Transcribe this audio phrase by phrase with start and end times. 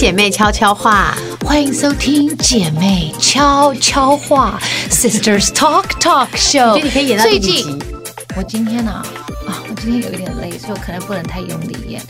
[0.00, 4.58] 姐妹悄悄话，欢迎收听姐妹悄悄话
[4.88, 6.82] Sisters Talk Talk Show。
[6.82, 7.24] 你可以演到？
[7.24, 7.78] 最近，
[8.34, 9.04] 我今天呢、啊，
[9.46, 12.00] 啊，我今天有一点累，所以我可能不能太用力演。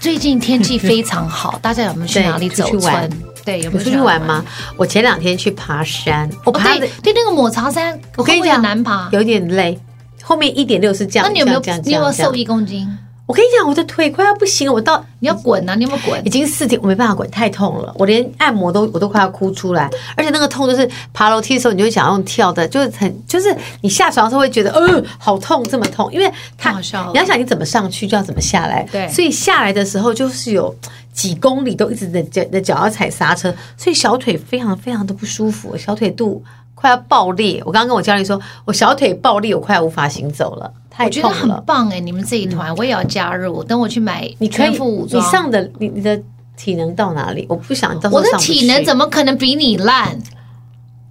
[0.00, 3.10] 最近天气非常好， 大家有没有去哪里走春？
[3.44, 4.42] 对，有没有出去玩吗？
[4.78, 9.78] 我前两天去爬山，我爬的、哦、对，对那个抹茶山，我跟你讲难爬，有点累。
[10.22, 12.88] 后面一点六是这样，那你有没有你有没有瘦一公斤？
[13.26, 15.74] 我跟你讲，我的腿快要不行了，我到你要滚啊！
[15.74, 16.26] 你有没有滚？
[16.26, 30.74] 已经四天，我没办法滚，太痛了，我连按摩都我都快要哭出来，而且那个痛就是爬楼梯的时候，你就会想用跳的，就是很就是你下床的时候会觉得，呃，好痛，这么痛，因为它你要想你怎么上去就要怎么下来，对，所以下来的时候就是有
[31.14, 37.62] 几公里都一直的脚的脚要踩刹车，所以小腿非常非常的不舒服，小腿肚快要爆裂。
[37.64, 40.72] 我刚刚跟我教练说，我小腿爆裂，我快要无法行走了。
[40.98, 43.64] 我觉得很棒哎、欸，你们这一团、嗯、我也要加入。
[43.64, 46.20] 等我去买全副武装，你上的你你的
[46.56, 47.44] 体能到哪里？
[47.48, 50.16] 我不想到我的体能怎么可能比你烂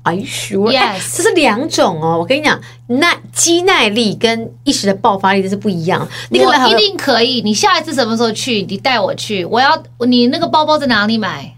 [0.03, 0.72] ？Are you sure?
[0.72, 2.17] Yes，、欸、这是两种哦。
[2.17, 6.08] 我跟你讲，耐肌耐力跟一时的爆发力这是不一样。
[6.30, 7.41] 你一定可以。
[7.41, 8.61] 你下一次什么时候去？
[8.69, 9.44] 你带我去。
[9.44, 11.53] 我要你那个包包在哪里买？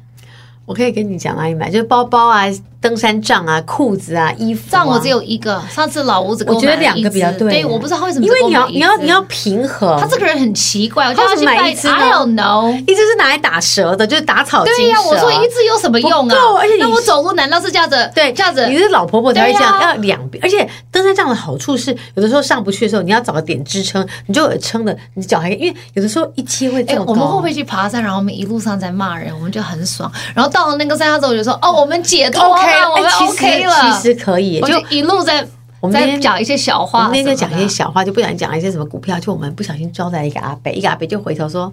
[0.65, 2.45] 我可以跟你讲哪里买，就是包包啊。
[2.85, 5.59] 登山杖啊，裤子啊，衣服啊，杖我只有一个。
[5.71, 7.49] 上次老吴子给我，我觉得两个比较对。
[7.49, 9.99] 对，我不知道他为什么，因为你要你要你要平衡。
[9.99, 11.87] 他这个人很奇怪，我叫他去买一只。
[11.87, 14.81] I don't know，一支是拿来打蛇的，就是打草惊蛇。
[14.81, 16.35] 对呀、啊，我说一支有什么用啊？
[16.59, 18.11] 而且那我走路难道是这样子？
[18.13, 18.67] 对，这样子。
[18.67, 20.43] 你是老婆婆才会这样，啊、要两边。
[20.43, 25.49] 而且登山杖的好处是，有的时候上不去的时候，你要找个点支撑，你就有撑的，你脚还。
[25.49, 27.11] 因为有的时候一切会这么高。
[27.13, 28.03] 我们会不会去爬山？
[28.03, 30.11] 然后我们一路上在骂人，我们就很爽。
[30.35, 32.53] 然后到了那个山下之后，我就说：“哦，我们解脱
[32.83, 35.47] 我们 OK。”其实可以，就一路在
[35.79, 39.19] 我们在讲一些小话，我们那天讲一些小话，就不想讲一些什么股票。
[39.19, 41.71] 就我们不小心招待一个阿北，一个阿北就回头说：“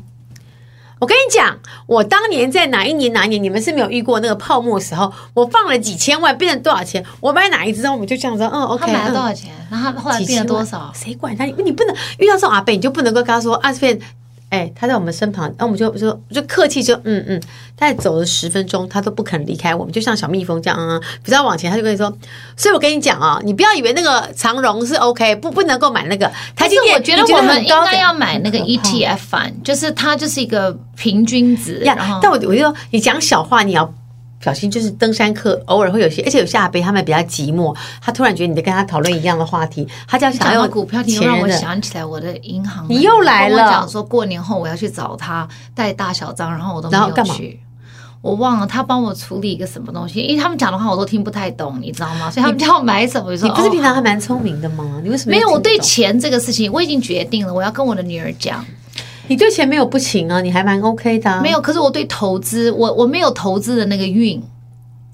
[1.00, 7.02] 我跟你讲，我当年在哪一年哪一年，你们是没有遇过那个泡沫的时候，我放了几千万，变成多少钱？
[7.20, 7.86] 我买哪一支？
[7.88, 8.86] 我们就这样说，嗯，OK。
[8.86, 9.50] 他买了多少钱？
[9.70, 10.92] 那、嗯、他后来变了多少？
[10.94, 11.44] 谁管他？
[11.44, 13.98] 你不能遇到这种阿北，你就不能够跟他说啊，这边。”
[14.52, 17.40] 哎，他在我们身旁，那我们就说，就客气就嗯嗯。
[17.74, 21.00] 他走了十分钟，他都不肯离开我们，就像小蜜蜂这样嗯。
[21.22, 22.12] 不知道往前，他就跟你说。
[22.54, 26.30] 所以我跟你讲啊，你不要以为那个长荣是 OK，不不能够买那个。
[26.54, 31.78] 台积电，我觉得我们应该要买那个 ETF 就是它就是一个平均值。
[31.84, 33.90] 呀，但我我就说，你讲小话，你要。
[34.42, 43.58] 小心，就是登山客偶尔会有些，而且有些阿伯他们比较寂寞，他突然觉得你在跟他讨论一样的话题，他就要想要股票，你让我想起来我的银行，你又来了。
[43.70, 47.60] 讲说过年后我要去找他带大小张，然后我都没有去，
[48.20, 52.28] 我忘了他帮我处理一个什么东西，因为他们讲的话我都听不太懂，你知道吗？
[52.28, 55.00] 所以他们叫我买什么，我说你不是平常还蛮聪明的吗？
[55.04, 55.50] 你为什么没有？
[55.50, 58.64] 我对钱这个事情我已经决定了，我要跟我的女儿讲。
[59.28, 61.40] 你对钱没有不行啊，你还蛮 OK 的啊。
[61.40, 64.42] 没有，可是我对投资，我我没有投资的那个运。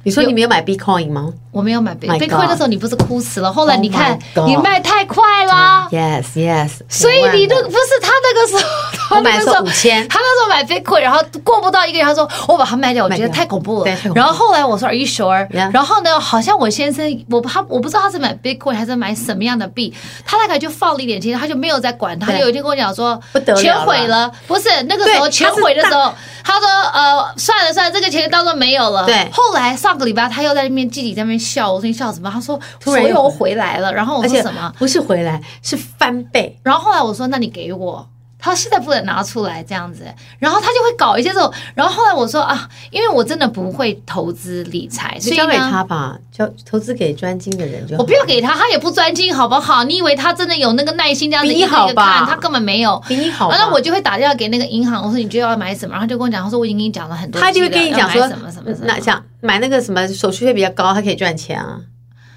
[0.08, 1.30] 你说你没有买 Bitcoin 吗？
[1.52, 3.52] 我没有买 Bitcoin，那时候你不是哭死了？
[3.52, 8.62] 后来你看你卖太快啦，Yes Yes，所以你那个不是他那个时候，
[9.10, 13.90] 他那个时候五千，他那时候买 Bitcoin，然后过不到一个月，他说我把它卖掉，我觉得太恐怖了。
[14.14, 15.46] 然后后来我说 Are you sure？
[15.50, 19.92] 然后呢，好像我先生我他我不知道他是买 Bitcoin 还是买什么样的币，
[20.24, 23.20] 他大概就放了一点钱，他就没有再管，他就有一天跟我讲说
[23.56, 26.12] 钱毁了，不是那个时候钱毁的时候，
[26.44, 29.04] 他说呃算了算了，这个钱当做没有了。
[29.06, 32.30] 对，后来上个礼拜他又在那边自己在那边笑，我说你笑什么？
[32.30, 34.72] 他说所有回来了，然后我说什么？
[34.78, 36.58] 不是回来，是翻倍。
[36.62, 38.08] 然后后来我说，那你给我。
[38.38, 40.04] 他现在不能拿出来这样子，
[40.38, 41.52] 然后他就会搞一些这种。
[41.74, 48.02] 然后后来我说啊，因为我真的不会投资理财，所以交给他吧，交投资给专精的人就好。
[48.02, 49.82] 我不要给他，他也不专精，好不好？
[49.82, 52.26] 你以为他真的有那个耐心这样子一个一个看？
[52.26, 53.02] 他根本没有。
[53.08, 53.50] 比你好。
[53.50, 55.92] 然后我就会打电话给那个银行，我说你觉得要买什么？
[55.92, 57.40] 然后他就跟我讲，他说我已经跟你讲了很多。
[57.40, 61.80] 他就会跟你讲说什么什么什么，那像买那个什么手续费比较高，他可以赚钱啊。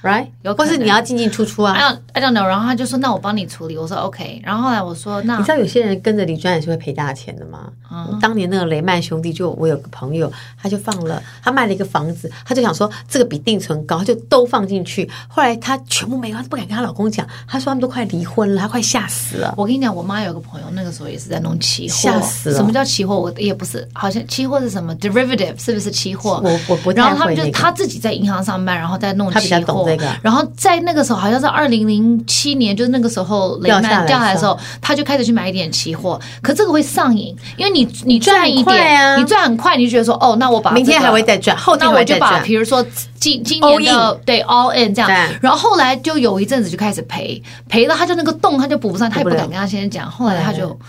[0.01, 2.45] Right，有或是你要进进出出啊？I don't, I don't know。
[2.45, 10.31] 然后他就说：“那我帮你处理。”我说：“OK。”然后后来我说：“那你知道有些人跟着李专也是会赔大钱的吗？”嗯，当年那个雷曼兄弟，就我有个朋友，
[10.61, 15.07] 他就放了，他卖了一个房子，他就想说这个比定存高，他就都放进去。
[15.27, 17.27] 后来他全部没有，他不敢跟他老公讲。
[17.47, 19.53] 他说他们都快离婚了，他快吓死了。
[19.57, 22.55] 我跟你讲，我妈有个朋友，那个时候也是在弄期货，吓死了。
[22.55, 23.19] 什么叫期货？
[23.19, 25.61] 我也不是，好像期货是什么 derivative？
[25.61, 26.41] 是不是期货？
[26.43, 27.09] 我我不太会。
[27.09, 29.90] 然后他们就他自己在银行上班，然后在弄期货，
[30.23, 36.17] 然后在在那个时候，好像是二零零七年，就是那个时候雷曼掉下来的时候，他就开始去买一点期货。
[36.41, 42.81] 可这个会上瘾，因为你你赚一点，啊、你赚很快，你就觉得说哦，那我把、这个、明天还会再赚，后天那我就把，比如说
[43.19, 45.11] 今今年的对 all in 这样，
[45.41, 50.09] 然后后来就有一阵子就开始赔，赔了他就那个洞他就补不上，他也不敢跟他先生讲。
[50.09, 50.79] 后来他就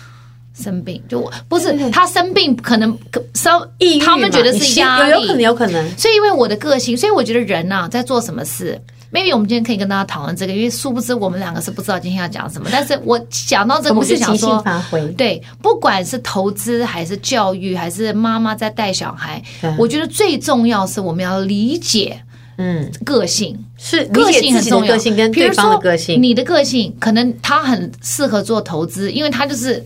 [0.63, 2.97] 生病，就我不是他生病，可能
[3.35, 5.99] 稍抑郁，他们觉得是压力，有有可能，有可能。
[5.99, 8.81] 所以因为我的个性，所以我觉得人呐、啊，在做什么事
[9.13, 12.69] ，maybe 我们今天可以跟大家讨论这个，因为殊不知我们两个是不知道今天要讲什么。
[12.71, 14.65] 但是我讲到这个，我就想说，
[15.17, 19.43] 对，不管是投资还是教育，还是妈妈在带小孩，
[19.79, 22.23] 我觉得最重要是我们要理解，
[22.59, 29.85] 嗯，个性是个性很重要，个性跟对方的个性，你的个性可能他很适合做投资，因为他就是。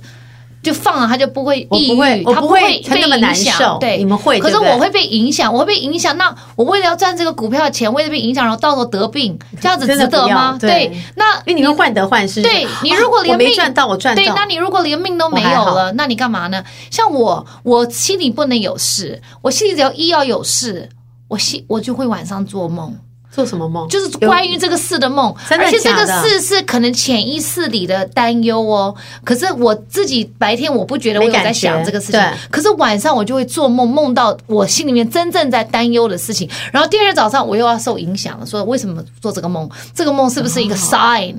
[0.67, 2.61] 就放了，他就不会抑郁，他不会
[2.91, 3.79] 被影响。
[3.79, 4.41] 对，你们会。
[4.41, 6.17] 可是我会被影响，我会被影响。
[6.19, 10.59] 那我为了要赚这个股票的钱，为了被影响，然后到时候得病，这样子值得吗？
[10.61, 12.43] 对，那因为你会患得患失。
[12.43, 14.21] 对，你如果连命赚到，我赚到。
[14.21, 16.65] 对，那你如果连命都没有了，那你干嘛呢？
[16.91, 20.89] 像我，我心里不能有事，我心里只要一要有事，
[21.29, 22.93] 我心我就会晚上做梦。
[23.37, 23.87] 做什么梦？
[23.87, 28.95] 就是关于这个事的梦，而且这个事是可能潜意识里的担忧哦。
[29.23, 36.49] 可是我自己白天我不觉得我有在想这个事情，可是晚上我就会做梦，梦到我心里面真正在担忧的事情。
[36.73, 39.69] 然后第二天早上我又要受影响了，说为什么做这个梦？
[39.95, 41.35] 这个梦是不是一个 sign？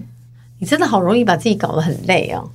[0.59, 2.47] 你真的好容易把自己搞得很累哦。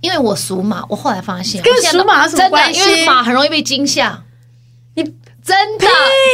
[0.00, 2.80] 因为我属马，我后来发现跟属马有什么关系？
[2.80, 4.18] 因为马很容易被惊吓。
[5.48, 5.78] 你。
[5.78, 5.86] 真的，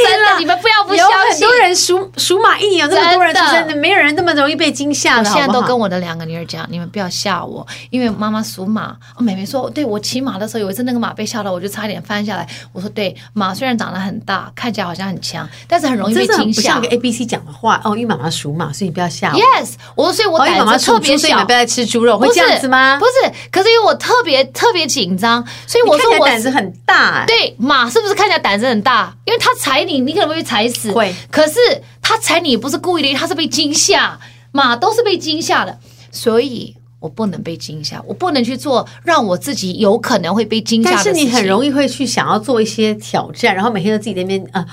[0.09, 1.17] 真的，你们不要不相信。
[1.17, 5.31] 有很多人属属马一年有那么多人出生的，没有人那么容易被惊吓的。
[5.31, 8.97] 我现在都跟我的两个女儿讲，你们不要吓我，因为妈妈属马。
[9.17, 12.47] 哦，妹妹说，对，我骑马的时候有一次那个马被吓到，我就差点翻下来。
[12.73, 16.61] 我说，对，马虽然长得很大，看起来好像很强，但是很容易被惊吓。
[16.61, 19.39] 不像个 A B C 讲的话哦，因为妈妈属马，所以你不要吓我。
[19.39, 22.99] Yes，我说，所以我胆子特别小，所以你们不要再吃猪肉，会这样子吗？
[22.99, 27.25] 不是，可是因为我特别特别紧张，所以我说我胆子很大。
[27.27, 29.04] 对，马是不是看起来胆子很大？
[29.25, 29.85] 因为他踩。
[29.85, 31.15] 你你可能会被踩死，会。
[31.31, 31.59] 可是
[32.01, 34.19] 他踩你也不是故意的，他是被惊吓，
[34.51, 35.79] 马都是被惊吓的，
[36.11, 41.13] 所以我不能被惊吓，我不能去做让我自己有可能会被惊吓的事情。
[41.13, 44.65] 但是你很容易会去想要做一些挑战，然后每天都自己在那边啊。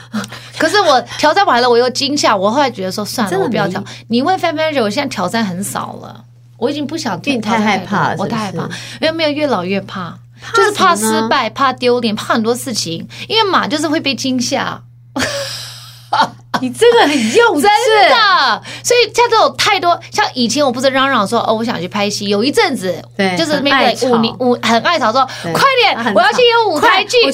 [0.58, 3.84] 可是我挑战完了，我又惊吓，我后来觉得说算了，我不要挑。
[4.08, 6.24] 你问范范姐，我现在挑战很少了，
[6.58, 7.20] 我已经不想。
[7.26, 8.64] 你太害怕，我太害怕，
[9.02, 10.18] 因为没有越老越怕，
[10.54, 13.08] 就是怕失败，怕丢脸，怕很多事情。
[13.28, 14.82] 因为马就是会被惊吓。
[16.60, 18.62] 你这个很幼稚，真的。
[18.84, 27.32] 所以像这种太多，像以前我不是嚷嚷说哦，我想去拍戏，有一阵子，对，就是那个五年五很爱吵说，快点，我要去演舞台剧，我要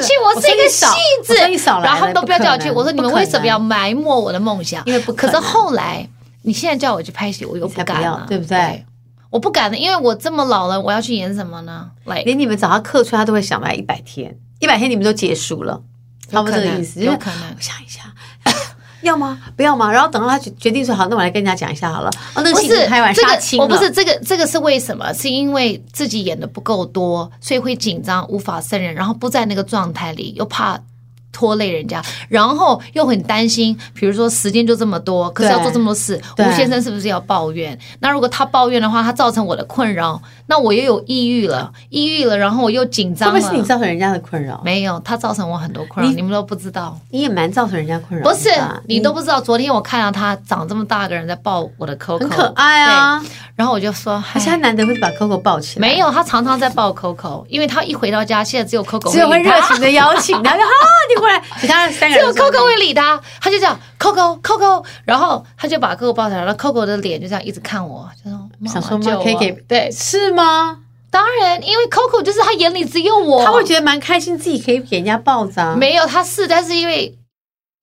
[0.00, 0.86] 去，我是一个戏
[1.24, 1.34] 子，
[1.82, 2.70] 然后他们都不要叫我去。
[2.70, 4.82] 我说你们为什么要埋没我的梦想？
[4.86, 5.26] 因为不可。
[5.26, 6.08] 可是后来
[6.42, 8.86] 你现在叫我去拍戏，我又不敢了，对不对？
[9.30, 11.88] 我不敢了，因为我这么老了，我要去演什么呢？
[12.04, 15.80] 来，连你们找他客串，他都会想来一百天，一百天你们都结束了。
[16.30, 17.40] 差不多这个意思，有可能。
[17.56, 18.02] 我想一下，
[19.02, 19.38] 要吗？
[19.56, 19.90] 不要吗？
[19.90, 22.10] 然后等到他决决定说好，那我来跟人家讲一下好了。
[22.34, 23.64] 哦，那个戏拍完杀青了。
[23.64, 25.12] 我不是这个，这个是为什么？
[25.14, 30.80] 是因为自己演的不够多，所以会紧张，无法胜任，然后不在那个状态里，又怕。
[31.32, 37.78] 拖累人家，然后又很担心，比如说时间就这么多，可是要做这么多事，吴先生是不是要抱怨？
[38.00, 43.34] 那如果他抱怨的话，他造成我的困扰，那我又有抑郁了，抑郁了，然后我又紧张了。
[43.34, 44.60] 会不会是你造成人家的困扰？
[44.64, 46.98] 没有，他造成我很多困扰，你，你们都不知道。
[47.10, 48.28] 你也蛮造成人家困扰。
[48.28, 48.50] 不是，
[48.86, 49.40] 你，都不知道。
[49.40, 53.22] 昨天我看到他长这么大个人在抱我的 Coco，很可爱啊。
[53.54, 55.80] 然后我就说，而且他难得会把 Coco 抱起来。
[55.86, 60.70] 没有，他常常在抱 Coco，因为他一回到家，现在只有 Coco，只有会热情的邀请 他，说啊，
[61.14, 62.10] 你过来，其他三。
[62.10, 70.78] 只有 Coco 会理他，他就这样 Coco Coco，然后他就把 Coco 抱起来，然后 Coco 的脸就这样一直看我，就说想说妈可以给对是吗？
[71.10, 75.74] 当然，因为 Coco 就是他眼里只有我，他会觉得蛮开心，自己可以给人家抱着。
[75.76, 77.18] 没有，他是，但是因为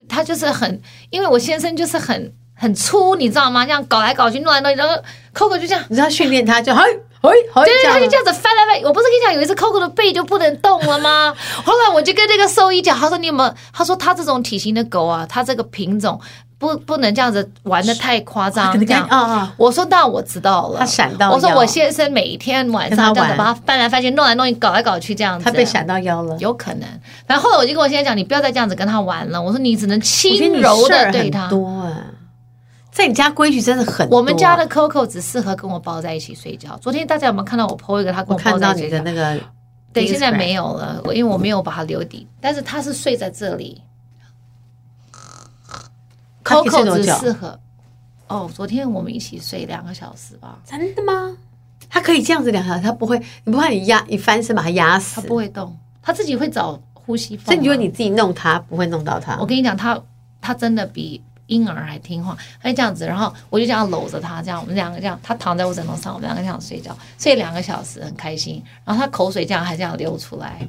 [0.08, 0.80] 他就是很，
[1.10, 3.64] 因为我先生就是很很粗，你知道吗？
[3.66, 4.94] 这样搞来搞去，弄来弄去，然后
[5.34, 6.82] Coco 就这样，你知道训练他就嘿。
[7.20, 7.30] 哎，
[7.64, 8.82] 对，他就这样子翻来翻。
[8.82, 11.34] 我不是跟你讲，有一次 Coco 的背就不能动了吗？
[11.64, 13.54] 后来我就跟那个兽医讲，他说你有没有？
[13.72, 16.20] 他说他这种体型的狗啊，他这个品种
[16.58, 18.78] 不不能这样子玩的太夸张。
[18.86, 20.78] 这样啊，我说那我知道了。
[20.80, 21.30] 他闪到。
[21.32, 25.44] 我说我先生每一天晚上这样子把它翻来翻去，弄来弄去，搞来搞去这样子。
[25.44, 26.88] 他被闪到腰了，有可能。
[27.26, 29.42] 然后后来我就跟我先生讲，你不要再这样子跟他玩了。
[29.42, 31.48] 我说你只能轻柔的对他。
[31.48, 31.98] 多啊。
[32.90, 34.18] 在你家规矩真的很多。
[34.18, 36.76] 我们家的 Coco 只适合跟我抱在一起睡觉。
[36.78, 39.38] 昨天大家有没有看到我 po 一个他跟我抱在一起的那个？
[39.92, 42.26] 对，现在没有了，我因为我没有把它留底。
[42.40, 43.82] 但是他是睡在这里。
[46.44, 47.58] Coco 只适合。
[48.26, 50.58] 哦，昨天我们一起睡两个小时吧？
[50.64, 51.36] 真的吗？
[51.88, 53.18] 他可以这样子两个小时，他不会？
[53.44, 55.20] 你不怕你压你翻身把他压死？
[55.20, 57.36] 他不会动，他自己会找呼吸。
[57.38, 59.38] 所以你觉得你自己弄他不会弄到他？
[59.40, 59.98] 我跟你讲，他
[60.40, 61.22] 他真的比。
[61.48, 70.60] 婴儿还听话，他就这样子，然后我就这样搂着他，这样我们两个这样，他躺在我枕头上，我们两个这样睡觉，睡两个小时很开心，然后他口水这样还这样流出来，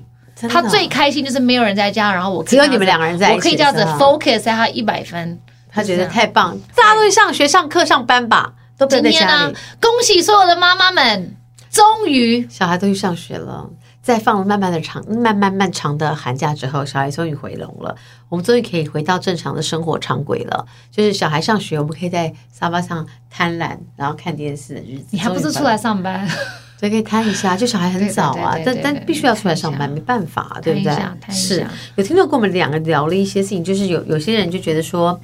[0.49, 9.11] 他最开心就是没有人在家，然后我只有你们两个人在，我可以这样子 focus 在他一百分，他觉得太棒，大家都去上学、上课、上班吧，都不在家里。
[9.11, 11.35] 今天呢，恭喜所有的妈妈们，
[11.69, 13.69] 终于小孩都去上学了。
[14.09, 17.95] 在放了漫漫的长、漫漫漫长的寒假之后，小孩终于回笼了。
[18.27, 20.65] 我们终于可以回到正常的生活常轨了。
[20.89, 25.05] 就是小孩上学，我们可以在沙发上贪婪，然后看电视的日子。
[25.11, 26.27] 你还不是出来上班？
[26.79, 30.93] 所以可以摊一下，就小孩很早啊，但但必须要出来上班，没办法，对不对？
[31.29, 31.63] 是
[31.95, 35.19] 有听众跟我们两个聊了一些事情，就是有有些人就觉得说，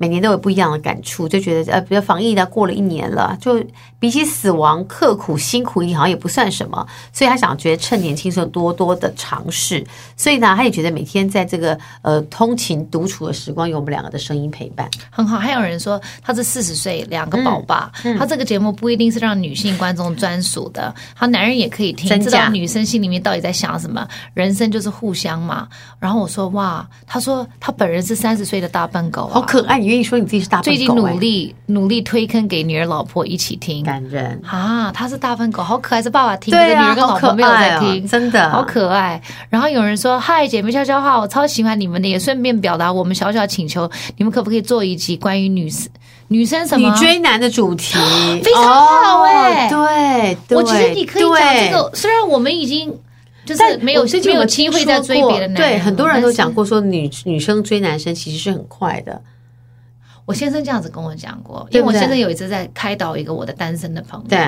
[0.00, 3.62] 每年都有不一样的感触，就觉得呃，比如防疫的过了一年了，就
[3.98, 9.84] 比起死亡刻苦辛苦，你好像也不算什么，所以他想觉得趁年轻时候多多的尝试，
[10.16, 15.38] 所以呢，他也觉得每天在这个呃通勤独处的时光，有我们两个的声音陪伴，很好。
[15.38, 20.94] 还有人说他是四十岁两个宝爸，嗯嗯、他这个节目不一定是让女性观众专属的。
[21.14, 24.08] 他，男人也可以听，知道女生心里面到底在想什么。
[24.32, 25.68] 人生就是互相嘛。
[25.98, 29.78] 然后我说哇，他说他本人是三十岁的大笨狗，好可爱。
[29.78, 30.64] 你愿意说你自己是大笨狗？
[30.64, 34.92] 最近努力努力推坑给女儿老婆一起听，感人啊！
[34.92, 39.20] 他是大笨狗，好可爱，是爸爸听，对啊，女儿跟老婆没有在听，真的好可爱。
[39.48, 45.88] 然后有人说嗨，姐妹悄悄话，我超喜欢你们的，也顺便表达我们小小请求，你们可不可以做一集关于女生
[46.28, 47.98] 女生什么女追男的主题？
[48.44, 51.90] 非常好哎，对，我觉得你可以讲这个。
[51.94, 52.94] 虽然我们已经
[53.44, 59.20] 就是没有没有机会再追别的男人，对，很多人都讲过说女女生追男生其实是很快的。
[60.24, 64.38] 我先生这样子跟我讲过，因为我先生有一次在开导一个我的单身的朋友，对，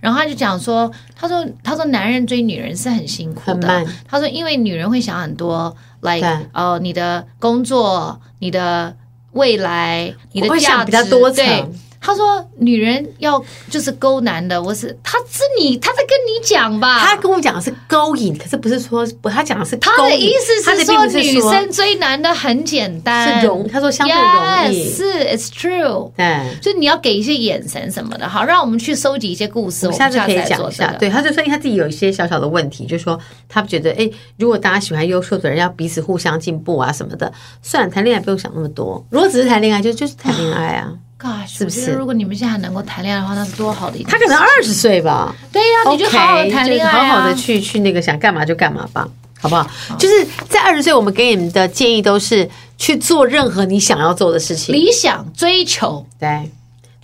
[0.00, 8.94] 然后他就讲说，他说他说男人追女人是很辛苦的，他说因为女人会想很多，like 哦，你的工作、你的
[9.32, 11.64] 未来、你的价值，比较多对。
[12.06, 16.98] 他说：“女人要就是勾男的，我是他是你，他在跟你讲吧？
[17.00, 19.74] 他跟我讲的是勾引，可是不是说不，他讲的是。
[19.78, 23.66] 他的意思是说女生追男的很简单，是容。
[23.66, 26.12] 他说相对容易，是 it's true。
[26.14, 29.86] 对，就你要给一些眼神什么的，好，让我们去收集一些故事。
[29.86, 30.92] 我们下次可以讲一下。
[30.98, 33.18] 对，他就说他自己有一些小小的问题，就是说
[33.48, 37.32] 他觉得，哎，如果大家喜欢优秀的人，要彼此互相进步啊什么的。
[37.62, 39.02] 算了，谈恋爱不用想那么多。
[39.08, 40.92] 如果只是谈恋爱，就就是谈恋爱啊。”
[41.24, 41.92] God, 是不是？
[41.92, 44.04] 如果你们现在还能够谈恋爱的话，那是多好的一。
[44.04, 45.34] 他可能二十岁吧。
[45.50, 49.08] 对呀、啊，okay, 你就好好谈恋爱、啊、好好的去去那个想干嘛就干嘛吧，
[49.40, 49.62] 好不好？
[49.88, 56.50] 好，就是在二十岁，我们给你们的建议都是去做任何你想要做的事情，理想追求，对。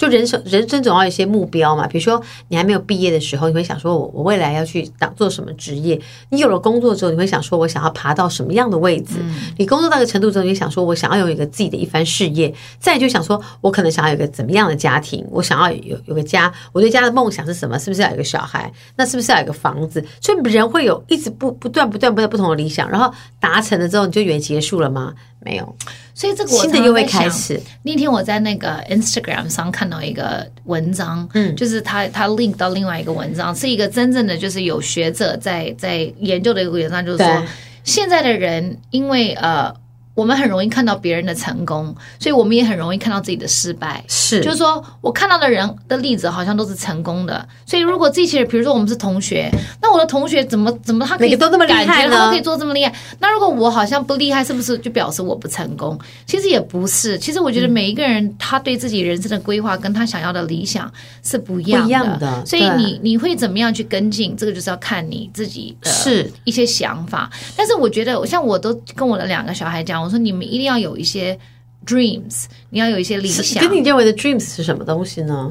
[0.01, 6.01] 就人生人生总要有一些目标嘛，比如说你还没有毕业的时候，你会想说我我未来要去当做什么职业？
[6.31, 9.17] 你有了工作之后，你会想说我想要爬到什么样的位置？
[9.19, 12.51] 嗯、你工作到一个程度之后，你想说我想要有一个自己的一番事业。
[12.79, 15.23] 再就想说我可能想要有一个怎么样的家庭？
[15.31, 17.79] 我想要有有个家，我对家的梦想是什么？
[17.79, 18.73] 是不是要有一个小孩？
[18.97, 20.03] 那是不是要有一个房子？
[20.23, 25.13] 所以人会有一直不不断不断不断不同的理想，然后达成了之后，你就以为结束了吗？
[25.41, 25.77] 没有。
[26.15, 27.61] 所以这个我新的又会开始。
[27.83, 37.43] 那天我在那个 Instagram 上看到一个文章，嗯，就是他他 link 到另外一个文章，是一个真正的就是有学者在在研究的一个文章，就是说
[37.85, 39.75] 现在的人因为呃。
[40.21, 44.05] 我们很容易看到别人的成功，所以我们也很容易看到自己的失败。
[44.07, 49.51] 是，就是说我看到的人的例子好像都是成功的，所以如果这些人，比如说我们是同学，
[49.81, 52.95] 那我的同学怎么怎么他可以都那么厉害，他都可以做这么厉害？
[53.19, 55.99] 那如果我好像不厉害，是不是就表示我不成功？
[56.27, 57.19] 其实也不是。
[57.19, 61.89] 其实我觉得每一个人他对自己人生的规划跟他想要的理想是不一样的。
[61.89, 62.45] 一样的。
[62.45, 64.37] 所以你你会怎么样去跟进？
[64.37, 67.31] 这个就是要看你自己的是一些想法。
[67.57, 71.39] 但是我觉得，像我都跟我的两个小孩讲，我说你们一定要有一些
[71.87, 73.63] dreams，你要有一些理想。
[73.67, 75.51] 跟你认为的 dreams 是什么东西呢？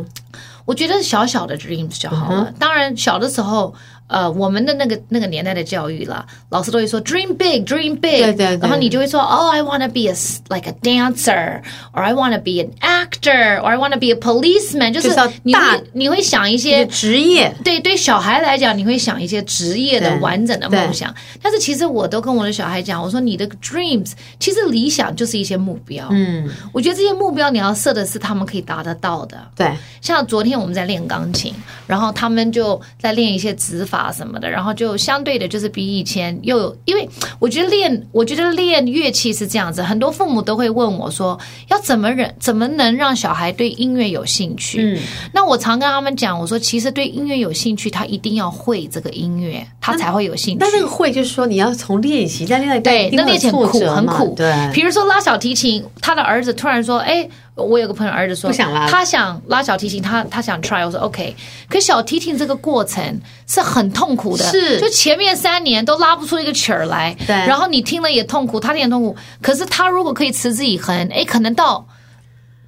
[0.66, 2.54] 我觉得小小的 dreams 就好了。
[2.60, 3.74] 当然，小的时候。
[4.10, 10.16] 呃，我们的那个那个年代的教育啦，老师都会说 dream big，dream big，对对对，然后你就会说，oh I want to be a
[10.50, 15.10] like a dancer，or I want to be an actor，or I want to be a policeman，就是
[15.44, 21.14] 你会你会想一些职业，对对，小孩来讲，你会想一些职业的完整的梦想。
[21.40, 26.08] 但是其实我都跟我的小孩讲，我说你的 dreams 其实理想就是一些目标。
[26.10, 29.38] 嗯，我觉得这些目标你要设的是他们可以达得到的。
[29.56, 31.54] 对，像昨天我们在练钢琴，
[31.86, 33.99] 然后他们就在练一些指法。
[34.00, 37.08] 法什么的，然后就相对的，就是比以前又有，因为
[37.40, 41.38] 我觉得练，我觉得练乐器是这样子，很多父母都会问我说，
[41.70, 44.82] 要怎么忍，怎么能让小孩对音乐有兴趣？
[44.82, 44.98] 嗯，
[45.34, 50.64] 那我常跟他们讲，我说其实对音乐有兴趣，他一定要会这个音乐，他才会有兴趣。
[50.64, 54.34] 那那个会就是说你要从练习，在练对，那练习很苦，很苦。
[54.36, 57.30] 对，比如说拉小提琴，他的儿子突然说，哎。
[57.62, 60.86] 我有个朋友儿子说，想他想拉小提琴，他他想 try。
[60.86, 61.36] 我说 OK，
[61.70, 69.16] 可小提琴这个过程是很痛苦的，是就前面三年都拉不出一个曲儿来，对，然后你听了也痛苦，他听也痛苦。
[69.42, 71.86] 可是他如果可以持之以恒，哎，可能到。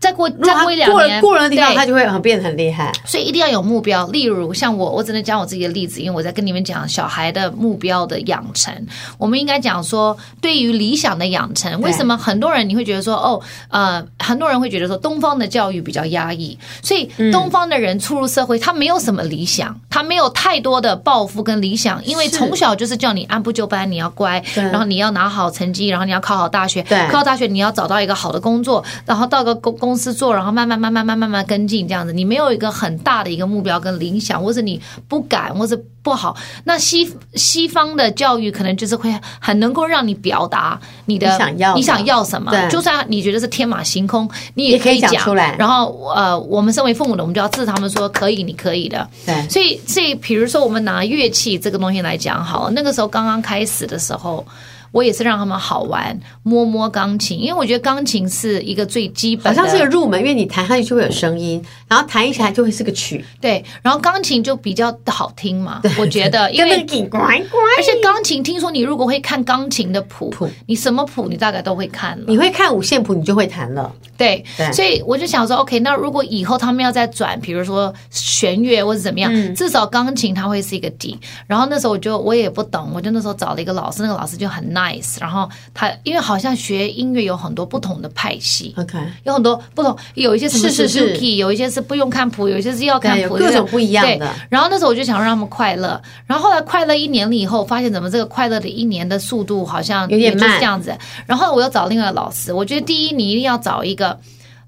[0.02, 2.92] 再过再过一两年，过了地方，他就会很变得很厉害。
[3.06, 4.08] 所以一定要有目标。
[4.08, 8.74] 例如像我，我只能讲我自己的例子，因为我在跟你们讲小孩的目标的养成。
[9.20, 13.40] 我们应该讲说，对于理想的养成，为什么很多人你会觉得说，哦，
[13.70, 26.82] 呃，很多人会觉得说，东方的教育比较压抑，所以东方的人出入社会，他没有什么理想，他没有太多的抱负跟理想，因为从小就是叫你按部就班，你要乖，然后你要拿好成绩，然后你要考好大学，
[27.12, 29.91] 考好大学你要找到一个好的工作，然后到个公公。
[29.92, 36.38] 公司做，然后慢慢慢慢慢慢慢跟进这样子，你没有一个很大的一个目标跟理想，或者你不敢，或者不好。
[36.64, 45.54] 那西西方的教育可能就是会很能够让你表达你的，你想要你想要什么，就算你觉得是天马行空，你也可以讲出来。
[45.60, 49.06] 然后呃，我们身为父母的，我们就要支持他们说可以，你可以的。
[49.26, 54.46] 对，所以所以比如说我们拿乐器这个东西来讲好了，那个时候刚刚开始的时候。
[54.92, 63.24] 我也是让他们好玩，摸摸钢琴，因为我觉得钢琴是一个最基本的，好像是个入门，因为你弹上去就会有声音，然后弹起来就会是个曲。
[63.40, 73.92] 对，然后钢琴就比较好听嘛，我觉得，因为而且钢琴听说你如果会看钢琴的谱，谱你什么谱你大概都会看了，你会看五线谱你就会弹了。
[74.18, 81.20] 对，对，所以我就想说，OK，那如果以后他们要再转，比如说弦乐或者怎么样，嗯、至少钢琴它会是一个底。
[81.48, 85.18] 然后那时候我就我也不懂，我就那时候找了一个老师，那个老师就很 nice。
[85.20, 94.34] 然后他因为好像学音乐有很多不同的派系，OK，有很多不同，有一些什么是 Suzuki，有一些是不用看谱，有一些是要看谱，各种不一样的。
[94.50, 96.02] 然后那时候我就想让他们快乐。
[96.26, 100.98] 然后后来快乐一年了以后，发现怎么这个快乐的一年的速度好像有点慢，这样子。
[101.26, 104.18] 然后我又找另外老师，我觉得第一你一定要找一个。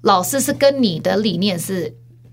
[0.04, 1.90] 老师是跟你的理念是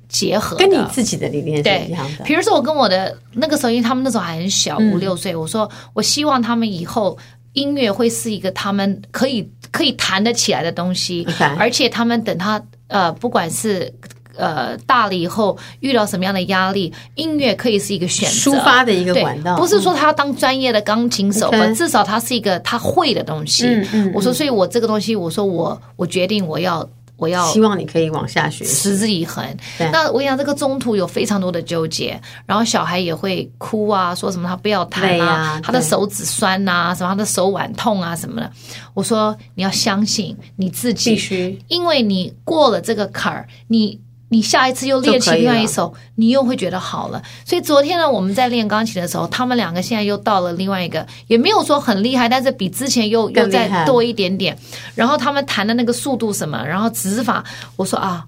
[0.10, 2.26] 结合的，跟你自己的理念是一样的。
[2.26, 7.18] 比如说，我跟我的那个时候，因为他们那时候还很小，五六岁，我说我希望他们以后
[7.53, 13.94] 音乐会是一个他们可以可以弹得起来的东西，而且他们等他呃，不管是
[14.35, 18.51] 呃大了以后遇到什么样的压力，音乐可以是一个选择。
[18.51, 23.66] 抒发的一个管道，不是说他要当专业的钢琴手，至少他是一个他会的东西。
[23.66, 26.87] 嗯嗯，我说，所以我这个东西，我说我我决定我要。
[27.22, 29.46] 我要希望你可以往下学，持之以恒。
[29.92, 38.51] 那我想这个中途有非常多的纠结，然后小孩也会哭啊，说什么他不要弹啊，他的手指酸呐，什么他的手腕痛啊什么的。
[38.96, 44.00] 我说你要相信你自己，必须，因为你过了这个坎儿，你。
[44.31, 47.22] 你下一次又练起另外一首，你又会觉得好了。
[47.46, 54.57] 所以昨天呢，我们在练钢琴的时候，他们两个现在又到了另外一个，也没有说很厉害，但是比之前又又再多一点点。
[54.96, 57.44] 然后他们弹的那个速度什么，然后指法，
[57.75, 58.25] 我说啊。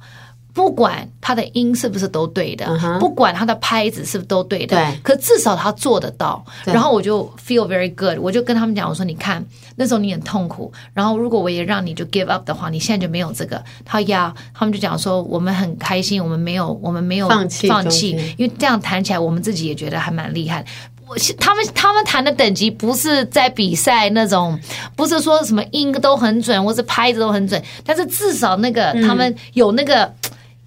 [0.56, 3.00] 不管他的音是不是都对的，uh-huh.
[3.00, 6.46] 不管他的拍子是不是都对的，对，可至少他做得到。
[6.64, 9.44] 然后我就 feel very good，我就跟他们讲，我说你看
[9.76, 13.64] 那时候你很痛苦，然后如果我也让你就 give up 的话，你现在就没有这个。
[13.84, 20.66] 他呀，他们就讲说我们很开心，我们没有我们没有放弃放弃，因为这样谈起来我们自己也觉得还蛮厉害。
[21.08, 24.60] 我他们他们谈的等级不是在比赛那种，
[24.96, 30.14] 不是说什么音都很准，或是拍子都很准，但是至少那个、嗯、他们有那个。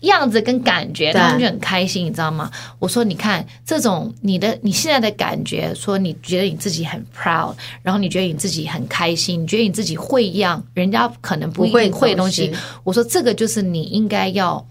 [0.06, 2.50] 样子跟感觉，他们就很开心，你知道吗？
[2.78, 12.52] 我说，你看这种你的你现在的感觉，说你觉得你自己很 proud，然后你觉得你自己很开心，你觉得你自己会一样，人家可能不一定会的东西。
[12.84, 14.66] 我说，这个就是你应该要。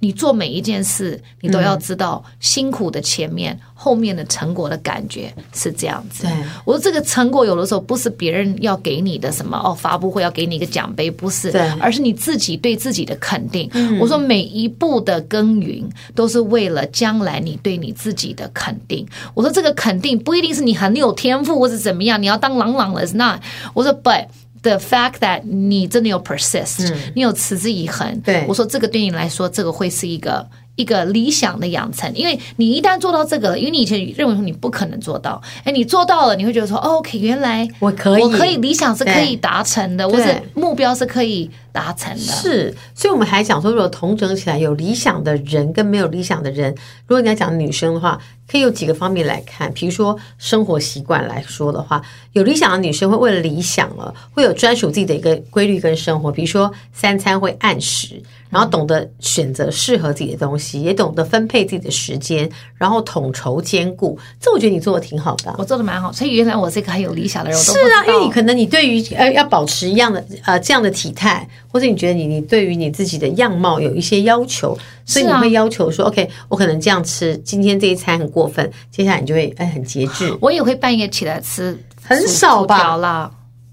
[0.00, 6.26] 你做每一件事，你都要知道辛苦的前面、嗯、后面的成果的感觉是这样子。
[6.64, 13.68] 我说这个成果有的时候不是别人要给你的什么哦，发布会要给你一个奖杯，不是，而是你自己对自己的肯定。
[13.74, 19.06] 嗯、我说每一步的耕耘都是为了将来你对你自己的肯定。
[19.34, 23.38] 我说这个肯定不一定是你很有天赋或者怎么样，你要当朗朗了那。
[23.74, 24.26] 我说 but。
[24.62, 28.20] The fact that 你真的有 persist，、嗯、你有持之以恒。
[28.20, 30.46] 对，我说这个对你来说，这个会是一个
[30.76, 42.18] 一个理想的养成，因为你一旦做到这个，因为你以前认为说你不可能做到，哎，你做到了，你会觉得说，哦，OK，原来我可以，我可以理想是可以达成的，我是目标是可以达成了。
[42.18, 46.74] 是，所以我们还讲说，如果统整起来，有理想的人跟没有理想的人，
[47.06, 49.72] 如果你要讲女生的话，可以有几个方面来看。
[49.72, 52.02] 比如说生活习惯来说的话，
[52.32, 58.22] 有理想的女生会为了理想了，会有专属自己的一个规律跟生活，比如说三餐会按时。
[58.50, 65.54] 然后懂得选择适合自己的东西，也懂得分配自己的时间，然后统筹兼顾，这我觉得你做的挺好的。
[65.56, 67.56] 我做的蛮好，所以原来我是一个很有理想的人。
[67.60, 80.36] 是啊，因为你可能你对于呃要保持一样的呃这样的体态，或者你觉得你你对于你自己的样貌有一些要求，所以你会要求说、啊、OK，我可能这样吃，今天这一餐很过分，接下来你就会哎很节制。
[80.42, 83.30] 我也会半夜起来吃，很少吧？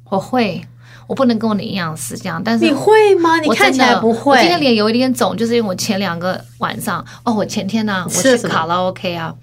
[0.10, 0.62] 我会。
[1.07, 3.39] 我不能跟我的营养师这样，但是你会吗？
[3.39, 4.33] 你看起来不会。
[4.33, 9.33] 我今天脸有一点肿，就是因为我前两个晚上哦，我前天呢、啊，我去卡拉 OK 啊，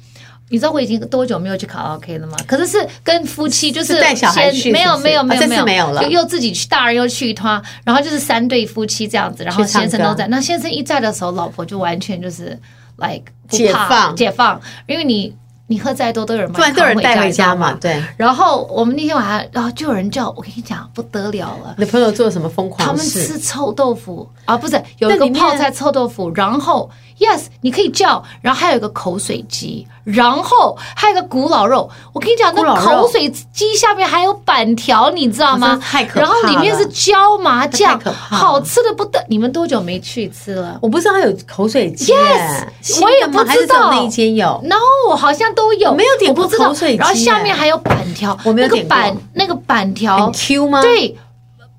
[0.48, 2.36] 你知道我已经多久没有去卡拉 OK 了吗？
[2.46, 10.26] 可是是跟夫妻，就是带小孩去，没有没有没有没有、啊、没有了，就又自己去，大人又去一趟，然后就是三对夫妻这样子，然后先生都在。
[10.28, 12.58] 那先生一在的时候，老婆就完全就是
[12.96, 15.34] like 解放解放，因为你。
[15.66, 17.72] 你喝再多都有人，不然都有人带回家嘛。
[17.80, 17.98] 对。
[18.18, 21.74] 然后我们那天晚上，然后就有人叫我跟你讲不得了了。
[21.78, 22.86] 你朋友做了什么疯狂事？
[22.86, 29.86] 他们吃臭豆腐啊，不是有一个泡菜臭豆腐，然后 yes 你可以叫，然后还有一个口水鸡。
[30.04, 35.80] 然后还有个古老肉，我跟你讲，那口水鸡下面还有板条，你知道吗？
[35.82, 36.26] 太可怕了。
[36.26, 39.24] 然后里面是椒麻酱，好吃的不得。
[39.30, 40.78] 你们多久没去吃了？
[40.82, 42.12] 我不知道它有口水鸡。
[42.12, 43.90] Yes，我也不知道。
[43.90, 44.76] 那一间有？No，
[45.08, 45.88] 我好像都有。
[45.88, 46.98] 我没有点过口水鸡。
[46.98, 48.86] 然后下面还有板条，我没有点。
[48.86, 50.82] 那个板那个板条很 Q 吗？
[50.82, 51.16] 对，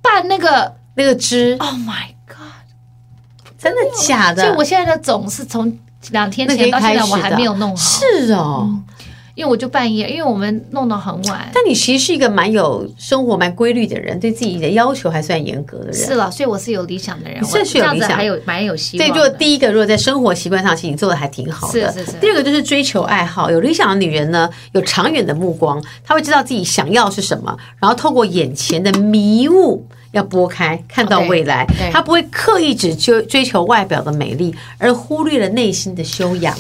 [0.02, 1.56] 拌那个那个汁。
[1.60, 2.15] Oh my god！
[3.66, 4.44] 真的假的？
[4.44, 5.78] 所以我现在的总是从。
[6.12, 8.84] 两天前到现在我还没有弄好，是哦、嗯，
[9.34, 11.50] 因为我就半夜，因为我们弄到很晚。
[11.52, 15.96] 但你其实是一个蛮有生活、蛮规律的人，对自己的要求还算严格的人。
[15.96, 19.10] 是了，所以我是有理想的人，是是有理想，还有蛮有希望。
[19.10, 21.92] 对，就第一个，如果在生活习惯上，其实你做的还挺好的。
[21.92, 22.18] 是是是。
[22.22, 29.88] 第二个就是追求爱好，有理想的女人呢，有长远的目光，她会知道自己想要是什么，然后透过眼前的迷雾。
[30.16, 31.68] 要拨开，看到未来。
[31.92, 36.58] 他不会刻意只追追求外表的美丽，而忽略了内心的修养。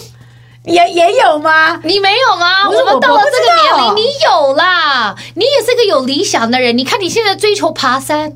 [0.65, 1.79] 也也有吗？
[1.83, 2.67] 你没有吗？
[2.67, 5.15] 我们到了这个年龄，你有啦。
[5.35, 6.75] 你也是个有理想的人。
[6.77, 8.31] 你看你现在追求爬山，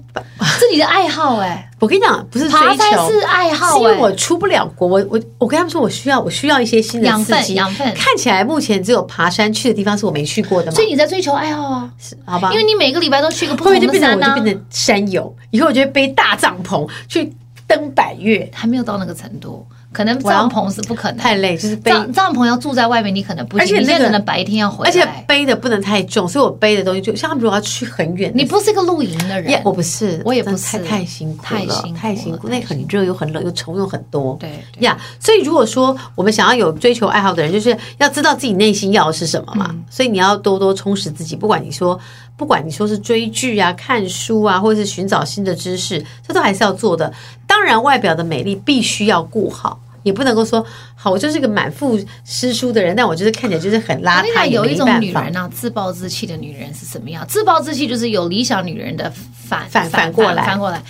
[0.59, 1.65] 是你的爱好哎、欸。
[1.79, 4.87] 我跟你讲，不是爬山是爱好、欸，是因为我出不了国。
[4.87, 7.87] 我我我跟他们说，我需要我需要一些新的刺激养分。
[7.87, 10.75] 养分看起来目前只有爬山去的地方是我没去过的嘛。
[10.75, 11.89] 所以你在追求爱好啊？
[11.97, 12.51] 是好吧？
[12.51, 15.35] 因为你每个礼拜都去个不同的山、啊、会不会就变成我就变成山友？
[15.51, 17.33] 以后我就会背大帐篷去
[17.65, 19.65] 登百岳，还没有到那个程度。
[19.91, 23.63] 可能帐篷是不可能，太累，就是背帐帐篷要住在外面，你可能不行。
[23.63, 34.49] 而且那个、你现在可能白天要回来，而且背的不能太重，所以我背的东西就像他们如果要去很远，你不是一个露营的人，我不是，我也不是，太太辛苦了，太辛苦，太辛苦，那很热又很冷又虫又很多，对
[34.79, 34.95] 呀。
[34.95, 39.67] Yeah, 所以如果说我们想要有追求爱好的人，就是要知道自己内心要的是什么嘛。
[39.71, 41.99] 嗯、所以你要多多充实自己，不管你说，
[42.39, 47.11] 不管你说是追剧啊、看书啊，或者是寻找新的知识，这都还是要做的。
[47.45, 49.77] 当然，外表的美丽必须要顾好。
[50.03, 54.47] 也不能够说好，我就是个满腹诗书的人，但我就是看起来就是很邋遢。
[54.47, 57.27] 有一种女人啊，自暴自弃的女人是什么样？
[57.27, 60.81] 自暴自弃就是有理想女人的反反反过来，反过来。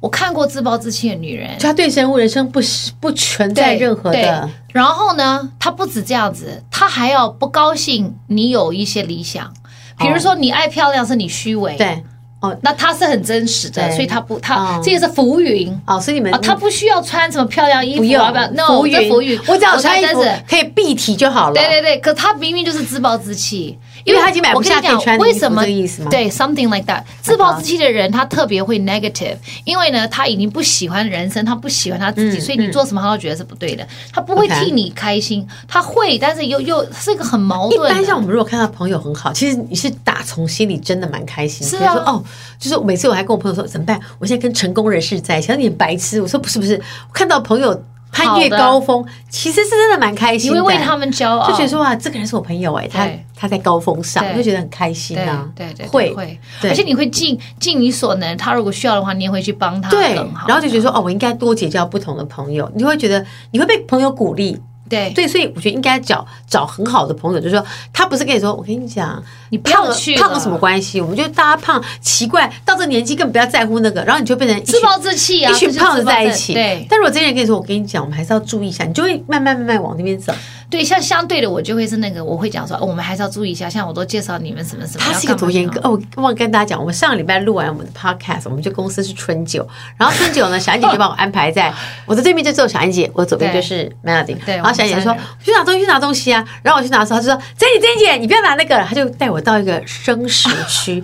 [0.00, 2.58] 我看过自暴自弃的女人，她对生活人生不
[2.98, 4.48] 不存在任何的。
[4.72, 9.52] 然后呢，她不止这样子，她还要不高兴你有一些理想，
[9.98, 11.76] 比如说你爱漂亮是你虚伪。
[11.76, 12.02] 对。
[12.40, 21.54] 哦，那他是很真实的，所以他不，他、哦、这个是浮云哦，所以你们、哦、他不需要穿什么漂亮衣服，不要，不要，no, 浮云，浮云，我只要穿衣服可以蔽体就好了。
[21.54, 23.76] 对对对，可他明明就是自暴自弃。
[24.08, 26.10] 因为他已经买不下可以穿的衣服，这意思吗？
[26.10, 27.02] 对，something like that。
[27.20, 33.86] 自暴自弃的人，他特别会 negative，因为呢，他已经不喜欢人生，他不喜欢他自己，嗯、所以你做什么他都觉得是不对的。
[34.12, 37.90] 他不会替你开心，嗯、他会，但是又又是一个很矛盾。
[37.90, 41.66] 一般像我们如果看到朋友很好，其实你是打从心里真的蛮开心。
[41.66, 42.24] 是啊，说哦，
[42.58, 44.00] 就是每次我还跟我朋友说怎么办？
[44.18, 46.22] 我现在跟成功人士在一起，他有点白痴。
[46.22, 47.82] 我说不是不是，我看到朋友。
[48.24, 55.48] 攀越高峰，其实是真的蛮开心的，你会为他们骄傲，就觉得说哇，这个人是我朋友哎，他他在高峰上，就觉得很开心啊。
[55.54, 56.14] 对对，会。
[56.14, 59.88] 会，而且你会尽尽你所能，他如果需要的话，你也会去帮他。
[59.88, 60.14] 对，
[60.46, 64.60] 然后就觉得说哦，我应该多结交不同的朋友，你会觉得你会被朋友鼓励。
[64.88, 71.00] 对对，所以我觉得应该找找很好的朋友，就是说他不是跟你说，我跟你讲，你胖了去胖有什么关系？
[71.00, 76.54] 我们就大家胖奇怪，到这个年纪更不要在乎那个，然后你就变成自暴自弃啊，一群胖子在一起。
[76.54, 80.32] 对，但如果这些人跟你说，我跟你讲，我们还是要注意一下，你就会慢慢慢慢往那边走。
[80.70, 83.70] 对，像相对的，我就会是那个，我会讲说，哦，我们还是要注意一下。
[83.70, 85.04] 像我都介绍你们什么什么。
[85.06, 85.98] 他是一个多严格哦！
[86.14, 91.72] 我忘跟大家讲，我们上个礼拜录完我们的 podcast，我们就公司是春酒，然后春酒呢，小安姐就把我安排在
[92.04, 94.36] 我的对面就只有小安姐，我左边就是 Melody。
[94.44, 101.02] 对，然后小安姐说：“去拿东西，去拿东西啊！”然后我去拿的时候，她就说：“珍姐，珍姐，你不要拿那个。”她就带我到一个生食区。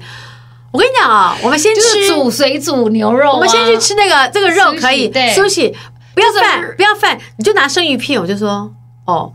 [0.72, 5.74] 我跟你讲啊，我们先吃煮水煮牛肉，我们先去吃那个这个肉可以，对，休息，
[6.14, 8.20] 不要饭，不要饭，你就拿生鱼片。
[8.20, 8.70] 我就说
[9.06, 9.32] ：“哦。”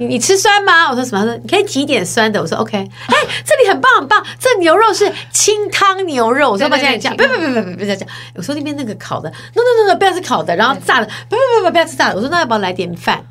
[0.00, 0.88] 你你吃酸吗？
[0.90, 1.20] 我说什么？
[1.20, 2.40] 他说你可以提一点酸的。
[2.40, 2.78] 我说 OK。
[2.78, 6.50] 哎，这里很棒很棒，这牛肉是清汤牛肉。
[6.50, 8.08] 我说不要这样讲，不不不不不不这样讲。
[8.34, 12.16] 我说那边那个烤的，no no no no，不要吃烤的，然后炸的，不不不不不要吃炸的。
[12.16, 13.22] 我说那要不要来点饭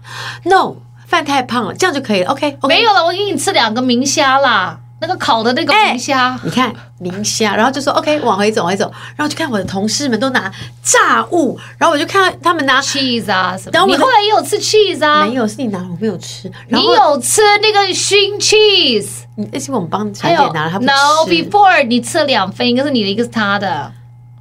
[0.43, 0.75] ？No，
[1.07, 2.31] 饭太胖了，这样就可以了。
[2.31, 4.79] OK，, okay 没有了，我给你吃两个明虾啦。
[5.01, 10.51] 那个烤的那个明虾、欸，你看明虾，然后就说 OK，往回走，往回走，然后就看我的同事们都拿
[10.83, 13.71] 炸物，然后我就看到他们拿 cheese 啊什么。
[13.73, 15.25] 然后你后来也有吃 cheese 啊？
[15.25, 16.51] 没有，是你拿，我没有吃。
[16.67, 19.09] 你有吃那个熏 cheese？
[19.53, 20.91] 那是我们帮小姐拿了，他不吃。
[20.91, 23.91] No before 你吃了两份，一个是你的，一个是他的。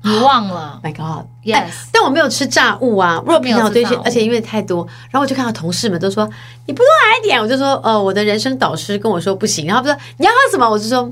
[0.08, 3.20] 你忘了？My God，Yes，、欸、但我没有吃炸物啊。
[3.24, 6.28] 如果平常堆些，而且因为太多，然后我就看到同事们都说
[6.66, 9.66] 你不多来一点，我就说呃，我的人生导师跟我说不行。
[9.66, 10.68] 然后他说你要喝什么？
[10.68, 11.10] 我就说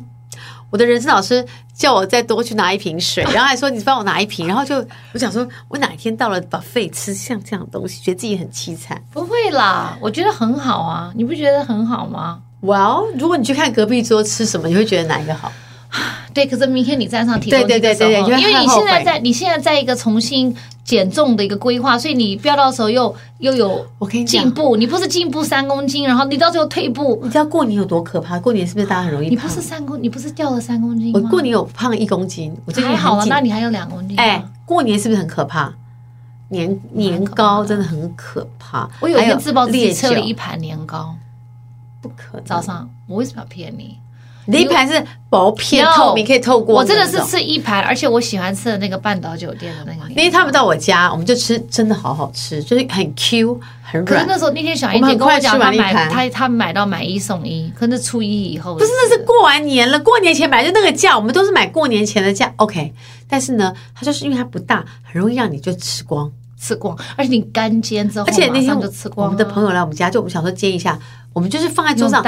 [0.70, 4.46] 我的人生导师叫我再多去拿一瓶水， 然后还说你帮我拿一瓶。
[4.48, 9.00] 然后就我想说，我哪一天到了 buffet 吃像这样的东西，觉得自己很凄惨。
[9.12, 15.52] 不会啦，我觉得很好啊，你不觉得很好吗？Well，如果你去看隔壁桌吃什么，你会觉得哪一个好？
[16.36, 27.18] 对，可是明天你站上体重机的时候，因为你现在在，你现在在一个重新减重的一个规划，所以你不要到时候又又有我跟你进步，你不是进步三公斤，然后你到最后退步。
[27.22, 28.38] 你知道过年有多可怕？
[28.38, 29.30] 过年是不是大家很容易？
[29.30, 31.20] 你不是三公，你不是掉了三公斤吗？
[31.24, 34.14] 我过年有胖一公斤，我最近还好啊，那你还有两公斤。
[34.18, 35.72] 哎，过年是不是很可怕？
[36.50, 38.86] 年年糕真的很可怕。
[39.00, 41.16] 我有一天自暴自弃吃了一盘年糕，
[42.02, 42.44] 不可能。
[42.44, 43.96] 早上我为什么要骗你？
[44.46, 46.76] 你一盘是薄片透明，可以透过。
[46.76, 50.08] 我真的是吃一盘，而且我喜欢吃的那个半岛酒店的那个。
[50.10, 54.06] 因为他们到我家，我们就吃，真的好好吃，就是很 Q 很软。
[54.06, 62.52] 可是那时候那天小燕姐跟我讲，他买他他买到买一送一，可是初一以后不是，那是过完年了，过年前买就那个价，我们都是买过年前的价。
[62.56, 62.92] OK，
[63.28, 69.26] 但是呢，它就是因为它不大，很容易让你就吃光吃光，而且你干煎之后，而且那天就吃光。
[69.26, 70.98] 我们的朋友来我们家，就我们想说煎一下，
[71.32, 72.24] 我们就是放在桌上。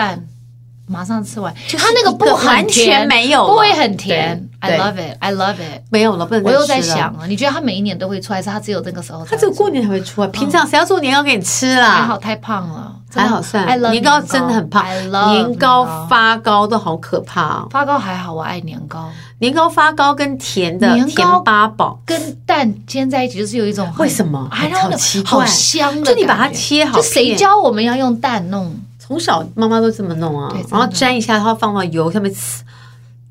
[0.88, 4.44] 马上吃完，它那个不完全没有，不会很甜。
[4.60, 5.82] I love it, I love it。
[5.90, 6.42] 没有了，不能。
[6.42, 9.24] 我又在想了，你觉得它每一年都会出来，是它只有这个时候？
[9.24, 11.92] 它只有过年才会出来，平常谁要做年糕给你吃啊？
[11.92, 13.80] 还好太胖了，还好算。
[13.92, 14.84] 年糕真的很胖，
[15.30, 17.64] 年糕发糕都好可怕。
[17.70, 19.08] 发糕还好，我爱年糕。
[19.38, 24.50] 年糕发糕跟甜的甜八宝跟蛋煎在一起，就是有一种为什么？
[24.50, 26.12] 好奇怪，好香的。
[26.12, 28.74] 就你把它切好，就谁教我们要用蛋弄？
[29.08, 32.62] 从小妈妈都这么弄啊，然后沾一下，然后放到油上面吃，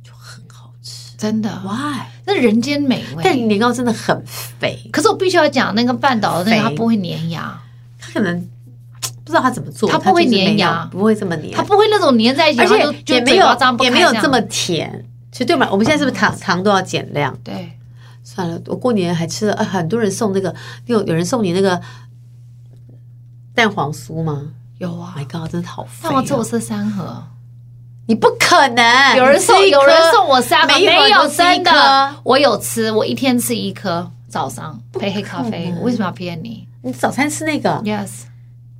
[0.04, 1.16] 就很好吃。
[1.16, 2.02] 真的，Why？
[2.26, 3.22] 那人间美味。
[3.24, 4.90] 但年糕真的很肥。
[4.92, 7.62] 可是我必须要讲，那个半岛的那个它不会粘牙，
[8.00, 8.42] 它可能
[9.24, 13.46] 不知道它怎么做，它不会粘牙，不会这么粘，它不会那种粘在一起，而且也没有
[13.84, 15.06] 也没有这么甜。
[15.32, 17.38] 其实对嘛，我们现在是不是糖糖都要减量？
[17.44, 17.78] 对，
[18.24, 20.56] 算了，我过年还吃了，很多人送那个，
[20.88, 21.80] 有有人送你那个
[23.54, 24.54] 蛋黄酥吗？
[24.78, 26.08] 有啊，My God，真的好肥！
[26.10, 27.24] 那我做我吃三盒，
[28.08, 29.16] 你不可能。
[29.16, 32.16] 有人送，有人送我三盒，没有真的。
[32.24, 35.74] 我有吃，我一天吃一颗，早上配黑咖啡。
[35.78, 36.68] 我为什么要骗你？
[36.84, 38.26] 你早餐吃那个？Yes。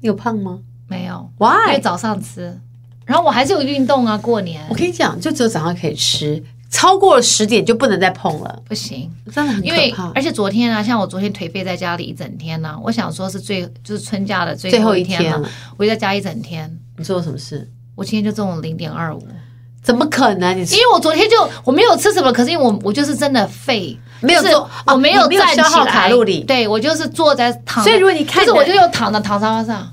[0.02, 0.60] 你有胖吗？
[0.88, 1.30] 没有。
[1.40, 1.70] Why？
[1.70, 2.60] 因为早上吃，
[3.06, 4.16] 然后我还是有运动啊。
[4.18, 6.44] 过年，我跟你讲，就只有早上可以吃。
[6.70, 9.66] 超过了十点就不能再碰了，不行，真的很。
[9.66, 16.70] 因为而且昨天啊，像我昨天颓废在家里一整天呢、啊，我想说是最就是春假的最后一天了，天我就在家一整天。
[16.98, 17.70] 你做了什么事？
[17.96, 19.24] 我今天就重了零点二五，
[19.84, 20.56] 怎么可能？
[20.58, 26.44] 你因为我昨天就我没有吃什么，可是因为我我就是真的废，没有做，我没有站起来，消耗卡路里。
[26.44, 29.88] 对，我就是坐在躺，所以如果你看，就是我就又躺在躺沙发上，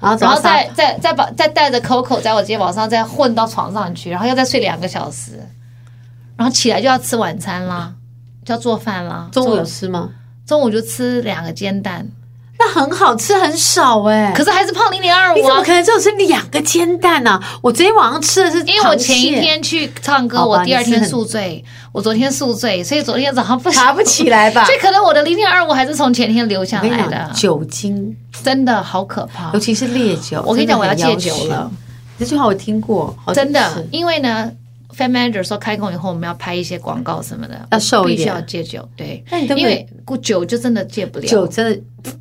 [0.00, 5.40] 然后然后再再再把再带着 Coco 在我肩膀上再混到床上去，然后又再睡两个小时。
[6.36, 7.92] 然后起来就要吃晚餐啦，
[8.44, 9.28] 就要做饭啦。
[9.32, 10.10] 中午有吃吗？
[10.46, 12.06] 中午就吃两个煎蛋，
[12.58, 17.58] 那很好吃，很少哎、欸，可是还是胖零点二五怎么可能只有吃两个煎蛋呢、啊？
[17.62, 24.64] 我昨天晚上吃的是，因为我前一天去唱歌，我第二天宿醉，我昨天宿醉，所以昨天早上不 爬不起来吧？
[24.64, 27.30] 所以可能我的零点二五还是从前天留下来的。
[27.34, 30.42] 酒精真的好可怕，尤其是烈酒。
[30.44, 31.70] 我跟你讲，我要戒酒了。
[32.18, 34.50] 这句话我听过，真的，因为呢
[34.96, 38.88] ，Fan Manager 说开工以后我们要拍一些广告什么的，要瘦一点，必须要戒酒。
[38.96, 39.86] 对，那你都因为
[40.20, 42.12] 酒就真的戒不了，酒真的。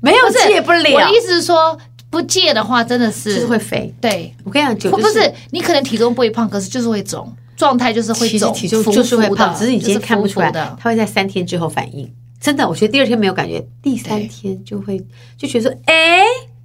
[0.00, 0.92] 没有戒不了。
[0.92, 1.78] 我的意思是说，
[2.10, 3.94] 不戒的话，真的是就是会肥。
[4.00, 10.76] 对，我跟你讲，酒不是你可能体重不会胖，可是就是会肿，状态就是会肿，体重就是会胖，只是你今天看不出来的。
[10.80, 12.10] 它会在三天之后反应。
[12.40, 14.98] 真的，我觉得第二天没有感觉，第三天就会
[15.36, 16.22] 就觉得说，哎，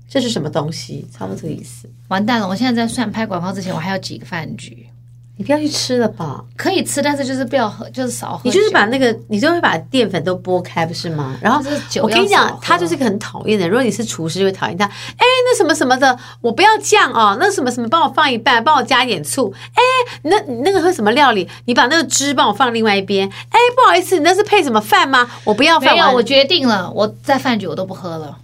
[0.09, 1.05] 这是什么东西？
[1.11, 1.87] 差不多这个意思。
[2.07, 2.47] 完蛋了！
[2.47, 4.87] 我现在在算拍广告之前，我还有几个饭局。
[5.35, 8.41] 你不要去吃了吧，可以吃，但是就是不要喝，就是少喝。
[8.43, 11.35] 你就是把那个，你就会把淀粉都剥开，不是吗？
[11.41, 11.59] 然后
[12.01, 13.67] 我跟你讲，他就是个很讨厌的。
[13.67, 14.85] 如果你是厨师，就会讨厌他。
[14.85, 17.35] 哎，那什么什么的，我不要酱哦。
[17.39, 19.51] 那什么什么，帮我放一半，帮我加一点醋。
[19.73, 19.81] 哎，
[20.21, 21.49] 那那个喝什么料理？
[21.65, 23.27] 你把那个汁帮我放另外一边。
[23.27, 25.27] 哎，不好意思，你那是配什么饭吗？
[25.45, 25.93] 我不要饭。
[25.93, 28.37] 没有，我决定了，我在饭局我都不喝了。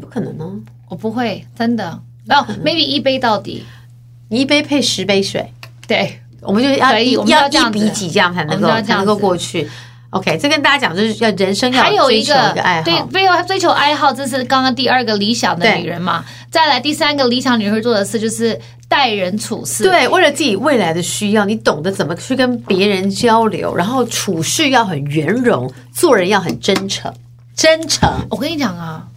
[0.00, 0.54] 不可能哦，
[0.88, 2.00] 我不会，真的。
[2.26, 3.64] 然后 maybe 一杯到底，
[4.28, 5.52] 你一杯配十杯水。
[5.86, 9.68] 对，我们就要要一比几这样才能够才能够过去。
[10.10, 16.22] OK，这跟大家讲就是要人生要追求一个爱好，对，没有追求爱好，这是刚刚第二个理想的女人嘛。
[16.50, 27.10] 再来第三个理想女人会做的事就是待人处事，对，为了自己未来的需要，你懂得怎么去跟别人交流，然后处事要很圆融，做人要很真诚，
[27.56, 28.06] 真诚。
[28.28, 29.08] 我跟你讲啊。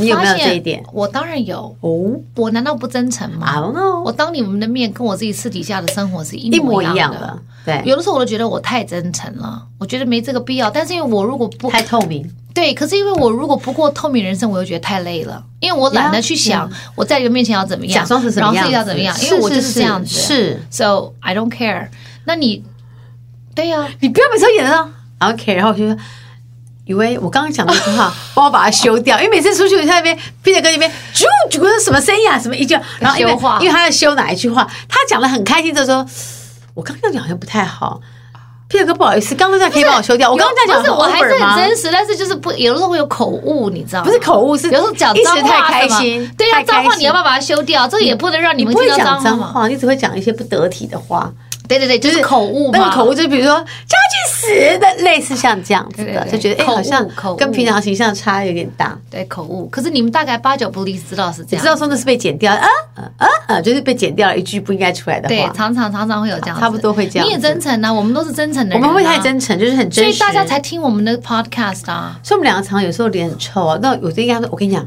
[0.00, 0.82] 你有没有这一点？
[0.92, 4.02] 我当然有哦，我难道不真诚吗？I don't know。
[4.02, 7.38] 我当你们的面，跟我自己私底下的生活是一模一样的。
[7.64, 10.70] 对，有的时候我都觉得我太真诚了，我觉得没这个必要。
[10.70, 20.18] 但是因为我如果不太透明，对，可是因为我如果不过透明人生，我又觉得太累了，因为我懒得去想我在人面前要怎么样，假装是什么样，然后自己要怎么样，因为我就是这样子。
[20.18, 21.88] 是，So I don't care。
[22.24, 22.64] 那你，
[23.54, 24.88] 对呀，你不要每次演到
[25.20, 25.96] OK，然后我就说。
[26.88, 36.04] 以为我刚刚讲那句话， 帮我把它修掉，因为每次出去我在那边，Peter 哥那边，啾啾，什么声音啊，什么一句， 然后因为因为他在修哪一句话，他讲的很开心，就说，
[36.72, 38.00] 我刚刚讲好像不太好
[38.70, 44.06] ，Peter 哥不好意思，刚刚这样可以帮我修掉，我刚刚这样讲是我还是很真实，但是就是不，有的时候会有口误，你知道吗？
[44.06, 47.86] 不是口误，是有时候讲脏话太开心，对呀，脏话你要不要把它修掉？
[47.86, 51.30] 这也不能让你们听到脏话，你只会讲一些不得体的话。
[51.68, 52.78] 对对对，就是口误嘛。
[52.78, 53.52] 那个口误就比如说
[53.86, 58.98] “叫他去死”的，类似像这样子的，就觉得哎，好像跟平常形象差有点大。
[59.10, 59.66] 对，口误。
[59.68, 65.28] 可是你们大概八九不离十知道是这样，知道说那是被剪掉啊啊啊，就是被剪掉了一句不应该出来的话。
[65.28, 67.26] 对，常常常常会有这样，差不多会这样。
[67.28, 68.80] 你也真诚呢，我们都是真诚的人。
[68.80, 72.18] 我们会太真诚，就是很真实，所以大家才听我们的 podcast 啊。
[72.22, 73.78] 所以我们两个常常有时候脸很臭啊。
[73.82, 74.86] 那我就应该说，我跟你讲，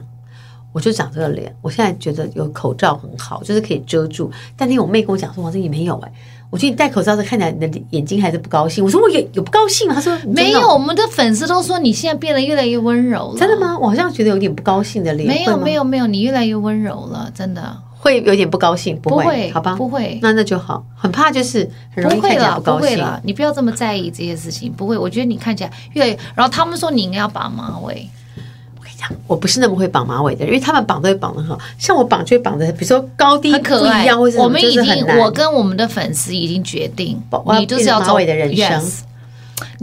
[0.74, 4.32] 我就长这个脸，我现在觉得有口罩很好，就是可以遮住。
[4.58, 6.12] 但那天我妹跟我讲说，王心怡没有哎。
[6.52, 8.84] 我觉得你戴口罩时看起来你的眼睛还是不高兴。
[8.84, 9.96] 我说我有有不高兴吗？
[9.96, 10.60] 他说没有。
[10.68, 13.40] 我们的粉丝都说你现在变得越来越温柔了。
[13.40, 13.78] 真的吗？
[13.80, 15.26] 我好像觉得有点不高兴的脸。
[15.28, 19.00] 没有没有没有，你越来越温柔了，真的会有点不高兴。
[19.00, 19.76] 不会，不会好吧？
[19.76, 20.84] 不会，那那就好。
[20.94, 22.90] 很怕就是很容易看起来不高兴。
[22.90, 24.70] 不会了，你不要这么在意这些事情。
[24.74, 26.20] 不会，我觉得你看起来越来越……
[26.36, 28.10] 然后他们说你应该要把马尾。
[29.28, 37.22] 我不是那么会绑马尾的，因为他们绑都会绑的很好，像我绑就会绑的，比如说高低不一样，或者我们已经，我跟我们的粉丝已经决定，
[37.60, 38.82] 你就是要马尾的人生。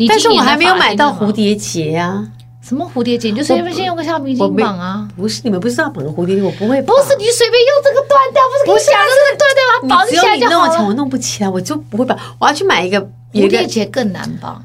[0.09, 2.27] 但是我还没有买到蝴蝶结啊！
[2.61, 3.31] 什么蝴蝶结？
[3.31, 5.09] 你就随便先用个橡皮筋绑啊！
[5.17, 6.43] 不是，你们不是要绑个蝴蝶结？
[6.43, 8.73] 我不会，不是你随便用这个断掉，不是？
[8.73, 10.73] 不是，这个断掉，绑起来就好了。
[10.73, 12.19] 你弄我弄不起来，我就不会绑。
[12.39, 13.01] 我要去买一个
[13.33, 14.63] 蝴蝶结，更难绑。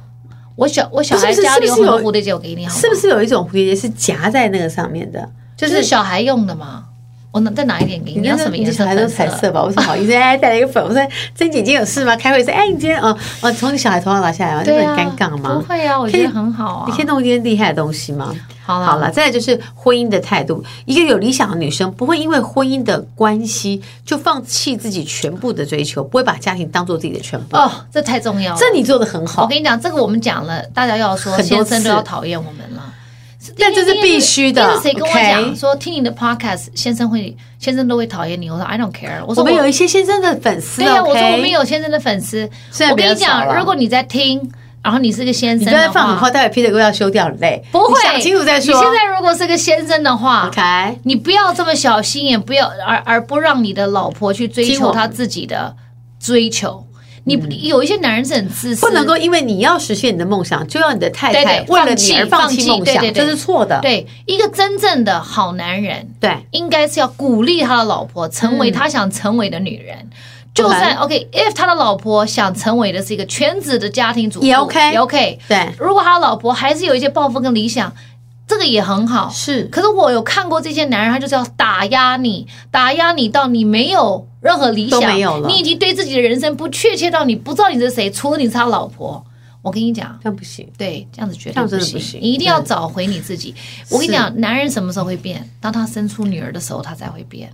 [0.56, 2.80] 我小我小孩家里有很多蝴蝶结，我给你好。
[2.80, 5.28] 是不是有一种蝴蝶结是夹在那个上面的？
[5.58, 6.86] 就是小孩用的嘛。
[7.32, 8.20] 我能再拿一点给你。
[8.20, 8.72] 你要什么颜色？
[8.72, 9.64] 小孩都彩色吧？
[9.64, 10.84] 我说好意思，哎，带了一个粉。
[10.84, 11.02] 我说
[11.34, 12.16] 曾姐姐有事吗？
[12.16, 14.64] 开会说，哎，你今天哦我，从你小孩头上拿下来吗？
[14.64, 15.56] 就很尴尬吗？
[15.56, 16.86] 不会啊，我觉得很好啊。
[16.88, 18.32] 你可以弄一些厉害的东西吗？
[18.66, 20.64] 好了好了，再来就是婚姻的态度。
[20.86, 27.58] 一个有理想的女生不会因为婚姻的关系就放弃自己全部的追求，不会把家庭当做自己的全部。
[27.58, 28.60] 哦，这太重要了。
[28.60, 29.44] 这你做的很好。
[29.44, 32.94] 我跟你讲，这个我们讲了，大家要说先生都要讨厌我们了。
[33.60, 34.74] 但这是必须的。
[34.78, 38.50] 是谁跟我讲说听你的 podcast，先生会先生都会讨厌你？
[38.50, 39.22] 我说 I don't care。
[39.28, 40.82] 我说我们有一些先生的粉丝。
[40.82, 42.50] 对呀，我说我们有先生的粉丝。
[42.90, 44.50] 我跟你讲，如果你在听。
[44.84, 47.64] 然后你是个先生，你不要放狠话，待会 Peter 哥要修掉，很累。
[47.72, 48.74] 不会，想清楚再说。
[48.74, 55.76] 你现在如果是个先生的话，OK，你不要这么小心眼，不要而而不让你的老婆去追求她自己的
[56.20, 56.86] 追求。
[57.26, 63.80] 你有一些男人是很自私，不能够因为你要实现你的梦想，就要你的太太为了你而放弃梦想，这是错的。
[63.82, 70.10] 对，一个真正的好男人，对，应该是要鼓励他的老婆成为他想成为的女人。
[70.54, 75.40] 就算 OK，if 他的老婆想成为的是一个全职的家庭主妇，也 OK，也 OK。
[75.48, 77.94] 对，如果他的老婆还是有一些抱负跟理想。
[78.46, 79.64] 这个也很好，是。
[79.72, 85.48] 可是我有看过这些男人，他就是要打压你，打压你到你没有任何理想，都没有了。
[85.48, 89.24] 你已经对自己的人生不确切到你不知道你是谁，除了你是他老婆。
[89.62, 90.68] 我跟你讲，这样不行。
[90.78, 91.94] 对，这样子绝对不行。
[91.94, 93.56] 不行，你一定要找回你自己。
[93.90, 95.50] 我跟你讲，男人什么时候会变？
[95.62, 97.50] 当他生出女儿的时候，他才会变。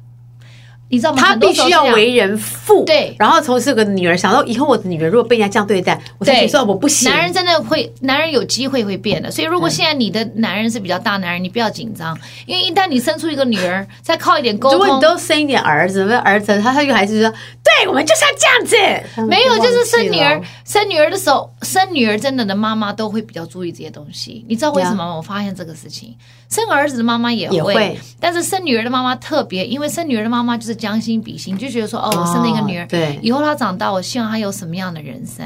[0.90, 1.22] 你知道吗？
[1.22, 7.10] 他必须要为人父，对，然后从这个女儿想到以后我的女儿如果被人家这样对待，我才觉得说我不行。
[7.10, 9.30] 男人真的会，男人有机会会变的。
[9.30, 17.34] 所以如果现在你的男人是比较大男人，你不要紧张，因为一旦你生出一个女儿，再靠一点沟通，如果你都生一点儿子，那儿子他他就还是说，
[17.78, 19.22] 对我们就是要这样子。
[19.28, 24.45] 没有，就是生女儿，生女儿的时候，生女儿真的的妈妈都会比较注意这些东西。
[24.47, 25.15] 你知道为什么吗？
[25.15, 26.15] 我发现这个事情，
[26.49, 31.57] 生儿子的妈妈也会，也会，但是生女儿的妈妈特别，因为生女儿的妈妈就是将心比心。
[31.57, 35.45] 就觉得说哦，我生了一个女儿，对，以后她长大，我希望她有什么样的人生，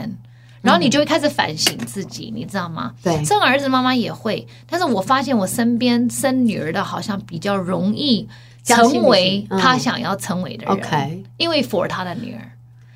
[0.62, 2.94] 然后你就会开始反省自己，你知道吗？
[3.04, 8.28] 对，生儿子妈妈也会，但是我发现我身边生女儿的好像比较容易
[8.64, 12.42] 成为他想要成为的人，OK，因为 for 他的女儿，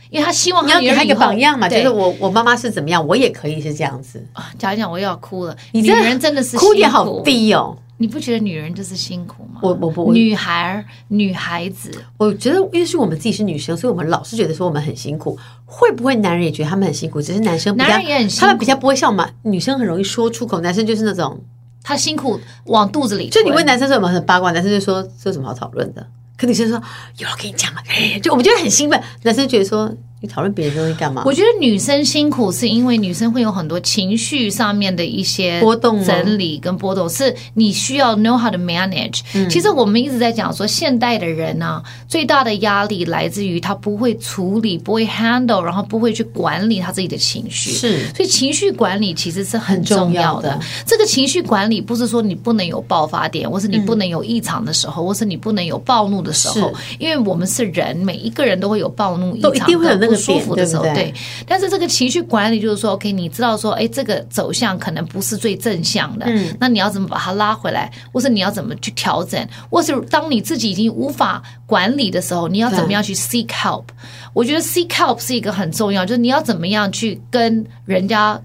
[0.09, 4.49] 因为他希望你要给他一个榜样嘛，就是我我妈妈是怎么样，我也可以是这样子啊。
[4.57, 7.77] 讲一讲我又要哭了，你女人真的是哭点好低哦。
[7.99, 9.59] 你不觉得女人就是辛苦吗？
[9.63, 15.35] 我我不，女孩女孩子，我觉得因为是我们自己是女生，所以我们老是觉得说我们很辛苦。
[15.65, 17.19] 会不会男人也觉得他们很辛苦？
[17.19, 21.41] 只是男生，男人也很辛苦，他们比较不会像我们女生很容易说出口，男生就是那种
[21.87, 23.29] 他辛苦往肚子里。
[23.29, 26.05] 就你问男生说有没有很八卦，男生就说这有什么好讨论的？
[26.37, 26.81] 可女生说
[27.17, 27.81] 有，我跟你讲了，
[28.21, 29.89] 就我们觉得很兴奋，男生觉得说。
[30.19, 31.21] 你讨论别的东西干嘛？
[31.27, 39.19] 我觉得女生辛苦是因为女生会有很多情绪上面的一些波动、整理跟波动，是你需要 know how to manage。
[39.35, 47.69] 嗯、其实我们一直在讲说，现代的人呢、啊，最大的压力来自于他不会处理、不会 handle，然后不会去管理他自己的情绪。
[47.69, 50.49] 是，所以情绪管理其实是很重要的。
[50.49, 60.06] 要的这个情绪管理不是说你不能有爆发点，或是你不能有异常的时候，嗯、或是你不能有暴怒的时候，因为我们是人，每一个人都会有暴怒、异常的。
[60.07, 61.13] 不舒服的时候，对，对，对，
[61.47, 73.83] 但是这个情绪管理就是说，OK，你知道说，哎，这个走向可能不是最正向的，嗯，那你要怎么把它拉回来，或是你要怎么去调整，或是当你自己已经无法管理的时候，你要怎么样去 seek help？
[74.33, 78.39] 我觉得 seek help 是一个很重要，就是你要怎么样去跟人家，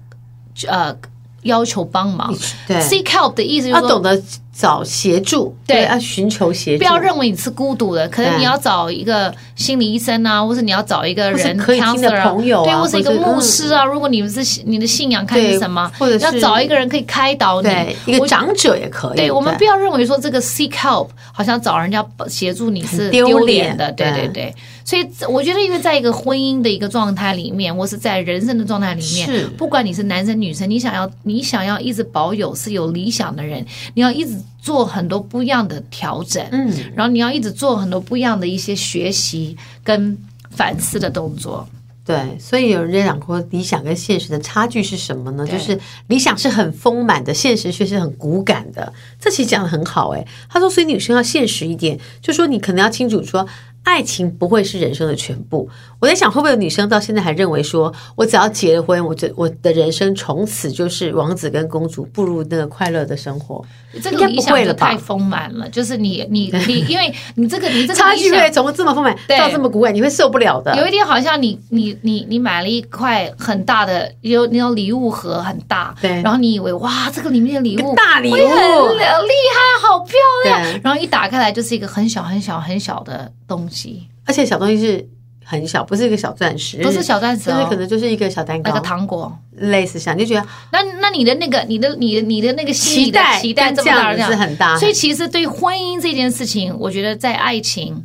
[0.67, 0.95] 呃。
[1.43, 2.33] 要求帮忙，
[2.67, 4.21] 对，seek help 的意思就是说要懂得
[4.55, 13.83] 找协助，对，要寻求协助，不要认为你是孤独的，可能你要找一个心理医生啊，或者你要找一个人可以听的朋友啊，对，或者一个牧师啊。
[13.83, 17.69] 如果你们是你的信仰看是什么，或者要找一个人可以开导你，
[18.05, 19.17] 一个长者也可以。
[19.17, 24.27] 对，我们不要认为说这个 seek help 好像找人家协助你是丢脸的，对对。
[24.27, 24.55] 对。
[24.85, 40.17] 所以我觉得，因为在一个婚姻的一个状态里面，或是在人生的状态里面，是不管你是男生女生，你想要你想要一直保有是有理想的人，你要一直做很多不一样的调整，嗯，然后你要一直做很多不一样的一些学习跟
[40.51, 41.67] 反思的动作。
[42.05, 45.47] 对，所以有人在讲过，理想跟现实的差距是什么呢？
[45.47, 48.91] 就是理想是很丰满的，现实却是很骨感的。
[49.17, 53.47] 这其实讲的很好，诶，他说，所以女生要现实一点，就说你可能要清楚说。
[53.83, 55.69] 爱情不会是人生的全部。
[55.99, 63.63] 我在想，会不会有女生到现在还认为说，我只要结了婚，我就我的人生从此就是王子跟公主步入那个快乐的生活？
[64.01, 70.75] 这个理想就太丰满了，就是你你你，因为你这个你这个差距会从这么丰满到这么骨感，你会受不了的。
[70.77, 80.15] 有一点好像你你你你买了一块很大的有那种礼物盒很大，对，然后你以为哇，这个里面的礼物大礼物很厉害，好漂
[80.45, 85.07] 亮，然后一打开来就是一个很小很小很小的东西，而且小东西是。
[85.43, 98.03] 很小，不是一个小钻石，不是小钻石，哦，就是可能就是一个小蛋糕，那个糖果，类似像，你就觉得那那你的那个你的你的你的那个期待期待这么大，是很大，所以其实对婚姻这件事情，我觉得在爱情，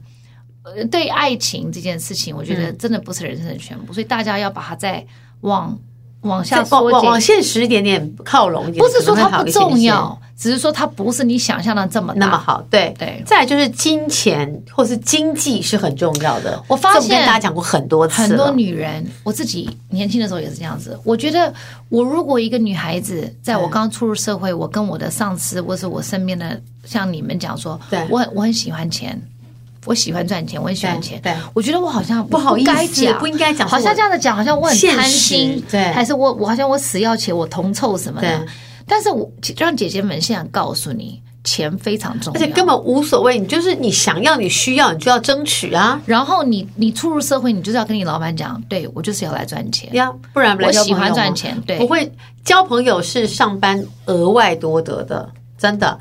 [0.64, 5.04] 呃，对爱情这件事情，我觉得真的不是人生的全部，嗯、所以大家要把它再
[5.42, 5.78] 往。
[6.22, 12.62] 往下缩往往现实一点点靠拢一点，不是说它不重要，只是说它不是你想象的这么那么好。
[12.70, 16.62] 对对，再来就是金钱或是经济是很重要的。
[16.68, 20.98] 我发现跟大家讲过很多次，很多女人，我自己年轻的时候也是这样子。
[21.02, 21.52] 我觉得，
[21.88, 29.20] 我如果一个女孩子，在我刚初入社会，我跟我的上司或是我身边的像你们讲说，对我很我很喜欢钱。
[29.86, 31.18] 我喜欢赚钱，我很喜欢钱。
[31.22, 38.46] 对，我觉得我好像不好意思，不应该讲，好像这样子讲，好像我很贪心，对，还是我我好像我死要钱，我铜臭什么的。
[38.88, 41.22] 但是我让姐姐们现在告诉你。
[41.44, 43.38] 钱非常重要，而且根本无所谓。
[43.38, 45.98] 你就是你想要，你需要，你就要争取啊。
[46.04, 51.58] 然后你你初入社会，你就是要跟你老板讲，对，我就是要来赚钱呀，不然不来我喜欢赚钱。
[51.64, 52.12] 对，不会
[52.44, 55.98] 交朋友是上班额外多得的，真的。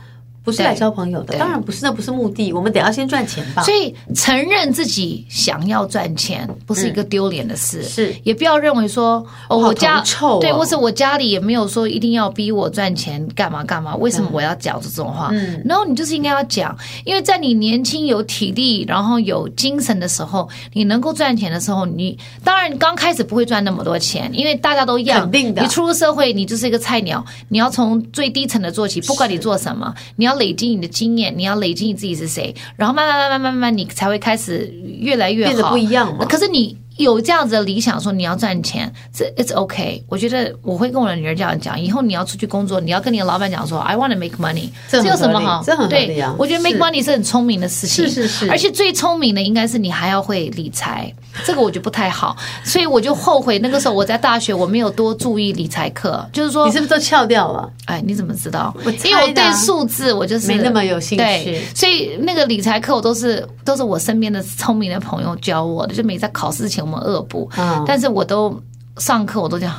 [0.48, 2.54] 不是来交朋友的，当然不是，那不是目的。
[2.54, 3.62] 我们得要先赚钱吧。
[3.64, 7.84] 所以承认自己想要赚钱，不是一个丢脸的事。
[7.84, 13.94] 是，也不要认为说哦，我家臭，对，或是我家里也没有说一定要逼我赚钱，干嘛干嘛？
[13.98, 15.28] 为什么我要讲这种话？
[15.34, 16.74] 嗯，然后你就是应该要讲，
[17.04, 25.20] 因为在你年轻有体力，然后有精神的时候，你能够赚钱的时候，你当然刚开始不会赚那么多钱，因为大家都一样。
[25.20, 25.62] 肯定的。
[25.62, 30.37] 你初入社会，你就是一个菜鸟，你要从最低层的做起，不管你做什么，你要。
[30.38, 36.26] 累积你的经验，你要累积你自己是谁，然后慢慢慢慢慢慢，你才会开始越来越好，变得不一样嘛。
[36.26, 36.78] 可是你。
[36.98, 40.02] 有这样子的理想，说你要赚钱，这 it's okay。
[40.08, 45.64] 我觉得我会跟我的女儿这样讲，以后你要出去工作，你要跟你的老板讲说，I want to make money，这有什么好？
[45.66, 45.88] 这很。
[45.88, 48.52] 对，我觉得 make money 是很聪明的事情，是是是。
[48.52, 51.14] 而且最聪明的应该是你还要会理财，
[51.46, 57.72] 这个我觉得不太好，所以我就后悔那个时候我在大学我没有多注意理财课，就是说你是不是都翘掉了？
[57.86, 58.76] 哎，你怎么知道？
[58.84, 67.50] 我因为我对数字我就是没那么有兴趣，对，所以那个理财课我都是都是我身边的聪明的朋友教我的，就每在考试前我们恶补。
[67.86, 68.62] 但是我都
[68.98, 69.76] 上课，我都这样。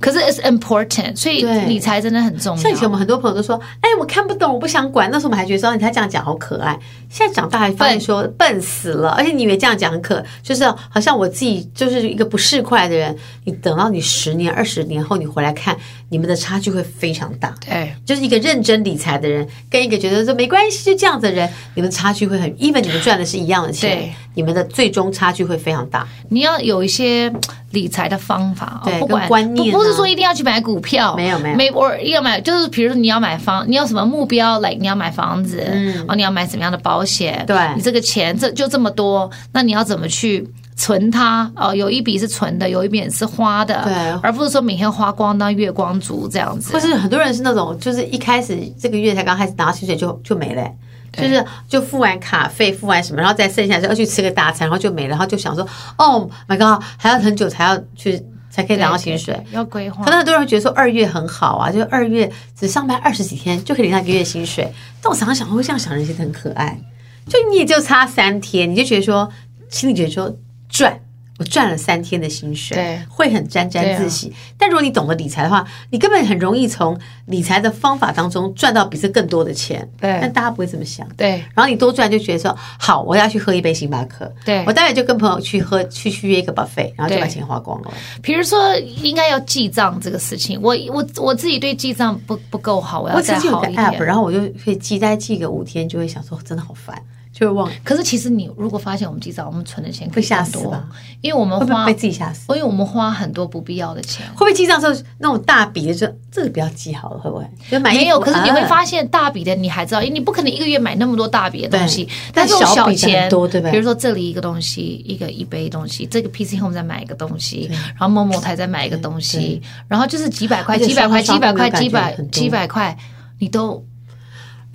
[0.00, 2.62] 可是 it's important，所以理财真的很重要。
[2.62, 6.78] 像以前我们很多朋友都说：“哎，我看不懂，我不想管。”那时候我们还觉得说你他这样讲好可爱。
[7.10, 13.16] 现在长大还发现说笨死了，而且你以为这样讲很可，就是好像我自己就是一个不识块的人。
[13.44, 15.76] 你等到你十年、二十年后你回来看，
[16.10, 17.54] 你们的差距会非常大。
[17.64, 22.48] 对，就是一个认真理财的人跟一个觉得说没关系就这样子的人，你们差距会很。
[22.58, 26.06] 因为你们赚的是一样的钱，对，你们的最终差距会非常大。
[26.28, 27.32] 你要有一些
[27.70, 29.78] 理财的方法，对，不管观念、啊。
[29.78, 37.44] 不是说一定要去买股票，没有没有，没我要买，就是比如说你要买房，你有什么目标来？Like, 你要买房子，嗯，哦，你要买什么样的保险？
[37.46, 41.50] 对，你这个钱这就这么多，那你要怎么去存它？
[41.56, 46.72] 哦，有一笔是存的，有一笔是花的，对，而不是说每天花光当月光族这样子。
[46.72, 50.70] 或是很多人是那种，就是一开始这个月才刚开始拿到薪水就就没了，
[51.12, 55.66] 就是就付完卡费，付完什么，然后再剩下就要去吃个大餐，然后就没了，然后就想说，
[55.96, 58.22] 哦，My God，还要很久才要去。
[58.50, 60.04] 才可以拿到薪水，要规划。
[60.04, 64.72] 可能很多人觉得说二月很好啊，就二月只上班二十几天就可以领到一个月薪水。
[65.02, 66.78] 但我常常想，会这样想人其实很可爱。
[67.26, 69.30] 就你也就差三天，你就觉得说，
[69.68, 70.34] 心里觉得说
[70.68, 70.98] 赚。
[71.38, 74.28] 我赚了三天的薪水，对，会很沾沾自喜。
[74.28, 79.88] 啊、但如果你懂得理财的话，你根本很容易从理财的方法当中赚到比这更多的钱。
[80.00, 81.08] 对，但大家不会这么想。
[81.16, 84.30] 对，然后你多赚就觉得说，好，我要去喝一杯星巴克。
[84.44, 87.92] 对，我待会就跟朋友去喝，去去约一个 buffet，然后就把钱花光了。
[88.20, 93.80] 比如说，应该要记账这个事情，我我我自己对记账不不够好，我要再好一点。
[93.84, 97.00] 我有个 app，然后我就会记，再记个五天，就会想说，真的好烦。
[97.38, 100.88] 就会忘，可是其实你如果发现我们记账，我们存的钱会吓死吧？
[101.20, 104.26] 因为我们花会被自己吓死，因为我们花很多不必要的钱。
[104.30, 107.20] 会不会记账的时候那种大笔的就这个不要记好了？
[107.20, 107.44] 会不会？
[107.70, 112.08] 就买没有，可是你会发现大笔的你还知道，因为你不可能一个月买那么多大笔的东西。
[112.34, 113.70] 但这种小钱多对吧？
[113.70, 122.98] 比如说这里一个东西，一个一杯东西，这个 PC Home 再买一个东西，然后某某台再买一个东西，然后就是几百块、几百块、几百块、几百几百块，
[123.38, 123.84] 你都。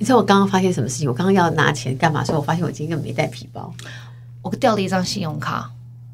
[0.03, 1.07] 你知道我刚刚发现什么事情？
[1.07, 2.25] 我刚刚要拿钱干嘛？
[2.25, 3.73] 所以我发现我今天没带皮包，
[4.41, 5.71] 我掉了一张信用卡。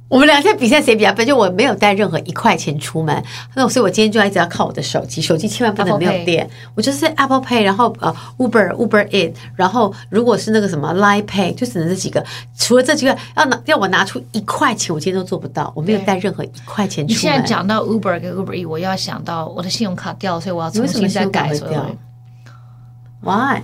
[0.07, 3.23] 我们俩在比赛谁比较笨，就我没有带任何一块钱出门，
[3.55, 6.47] 那所以我今天就要一直要靠我的手机，手机千万不能没有电。
[6.75, 12.23] 我就是 Apple Pay，然后呃 Uber Uber Eats，然后如果是那个什么 Line Pay，就只能这几个。
[12.55, 15.73] 除了这几个，要拿要我拿出一块钱，我今天都做不到。
[15.75, 17.15] 我没有带任何一块钱出门。
[17.15, 21.51] 你现在讲到 Uber 跟 Uber Eats，我要想到我的信用卡掉了，所以我要重新再改。
[23.21, 23.61] Why？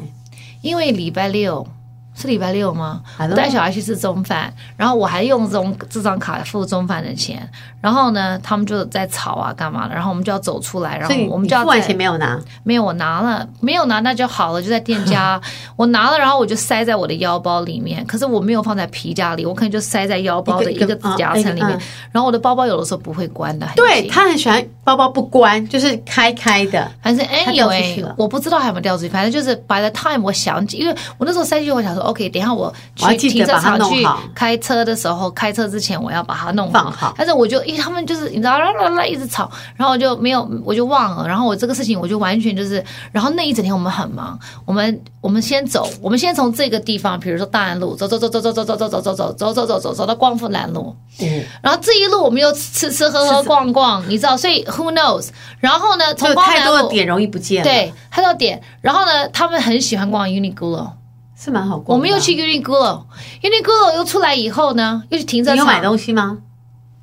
[0.66, 1.68] 因为礼拜六
[2.16, 3.02] 是礼拜六吗？
[3.20, 7.48] 我带小孩去吃中饭，然后我还用这种这张卡付中饭的钱，
[7.82, 9.94] 然后呢，他们就在吵啊，干嘛的？
[9.94, 15.40] 然后我们就要走出来，然后我们就要付完钱没有拿，没有我拿了，没有拿那就好了，就在店家。
[15.76, 21.80] 我拿了，然后我就塞在我的腰包里面，可是我没有放在皮夹里，我可能就塞在腰包的一个夹层里面，
[22.12, 36.90] 然后我的包包有的时候不会关的，对，他很喜欢包包不关，就是开开的，反正 anyway 我不知道还有没有掉出去，反正就是 by the time 我想起，因为我那时候塞进去，我想说 OK，等一下我去停车场去开车的时候，开车之前我要把它弄好。
[36.92, 55.30] 好但是我就因为他们就是你知道啦啦啦一直吵，然后我就没有我就忘了，然后我这个事情我就完全就是，然后那一整天我们很忙，我们我们先走，我们先从这个地方，比如说大安路走走走走走走走走走走走走走走走走到光复南路，嗯，然后这一路我们又吃吃喝喝逛逛，你知道，所以 Who knows？
[55.60, 60.90] 然后呢，从光复南路太多的点容易不见，对，太多点，然后呢，他们很喜欢逛 Uniqlo。
[61.38, 61.98] 是蛮好逛。
[61.98, 65.56] 我们又去 Uniqlo，Uniqlo 又出来以后呢，又去停车场。
[65.56, 66.38] 你有买东西吗？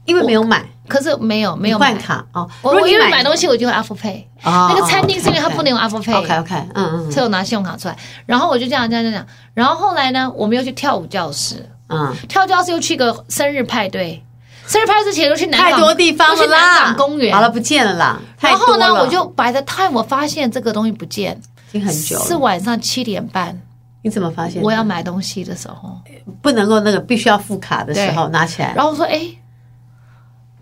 [0.04, 2.50] 因为没有买，可是没有没有换卡哦。
[2.60, 4.24] 我因为买东西，我就用 Apple Pay。
[4.42, 6.16] 那个餐厅是因为它不能用 Apple Pay。
[6.18, 9.24] OK OK，嗯嗯，所以我拿信用卡出来，然后我就这样这样这样。
[9.54, 14.20] 然后后来呢，我们又去跳舞教室，嗯，跳教室又去个生日派对，
[14.66, 17.32] 生日派对之前又去南港，太多地方了啦，南港公园。
[17.32, 18.18] 好了，不见了啦。
[18.40, 23.62] 然后呢，我就摆在 time，我发现这个东西不见，已经很久了，是晚上七点半。
[24.02, 24.60] 你怎么发现？
[24.62, 25.98] 我要买东西的时候，
[26.42, 28.74] 不能够那个必须要付卡的时候拿起来。
[28.74, 29.28] 然后我说：“哎，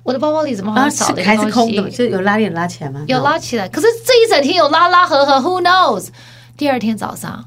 [0.03, 1.41] 我的包包里怎么好像少了一个东西？
[1.41, 1.91] 还是空的？
[1.91, 3.03] 就有拉链拉起来吗？
[3.09, 3.69] 有拉起来。
[3.69, 6.09] 可是这一整天有拉拉合合，Who knows？
[6.57, 7.43] 第二天早上，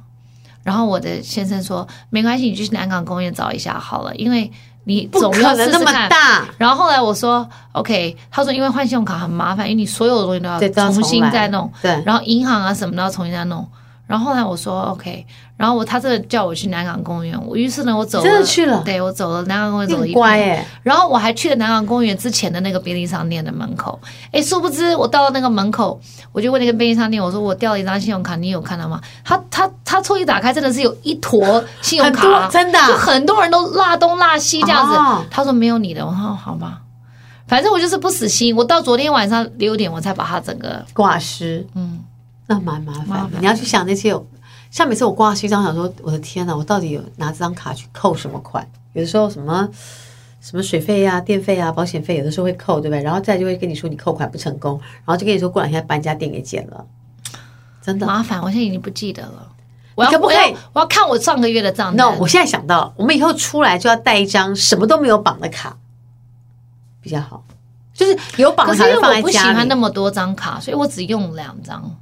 [0.63, 4.51] 然后我的先生说：没关系，你就去南港公园找一下好了，因为
[4.85, 6.09] 你总要试试看。
[6.57, 8.17] 然后后来我说：OK。
[8.31, 11.71] 他说：因为换信用卡很麻烦，因为你所有的东西都要重新再弄。
[11.83, 13.67] 对，然后银行啊什么都要重新再弄。
[14.07, 15.25] 然后后来我说 OK。”
[15.63, 23.97] 然后我他这叫我去南港公园，我于是呢我走了，真的去了，对我走了南港公园走了一乖哎，然后我还去了南港公园之前的那个便利商店的门口，
[24.33, 25.97] 哎，殊不知我到了那个门口，
[26.33, 28.99] 我就问那个便利商店，我说我掉了一张信用卡，你有看到吗？
[29.23, 34.93] 他 他他抽屉打开，真的是有一坨信用卡，真的，就很多人都落东落西这样子。
[34.97, 36.81] 哦、他说没有你的，我说好吧，
[37.47, 42.01] 反正我就是不死心，我到昨天晚上六点我才把它整个挂失，嗯，
[42.47, 44.27] 那蛮麻烦，的你要去想那些有。
[44.73, 48.67] 像每次我挂西装，想说我的天哪，我到底有拿这张卡去扣什么款？
[48.93, 49.69] 有的时候什么
[50.41, 53.03] 什么水费呀、啊、电费呀、啊、保险费，有的时候会扣，对不对？
[53.03, 56.83] 然后再就会跟你说你扣款不成功，然后就跟你说过两天把你家店给剪了，
[57.83, 58.41] 真的麻烦。
[58.41, 59.47] 我现在已经不记得了，
[59.93, 60.57] 我要可不可以我要？
[60.73, 62.07] 我要看我上个月的账单。
[62.07, 65.77] No，我现在想到，我们以后出来就要带一张什么都没有绑的卡，
[66.99, 67.43] 比较好。
[67.93, 69.01] 就是有绑的卡放在家里。
[69.01, 71.95] 可是因为我不喜欢那么多张卡，所以我只用两张。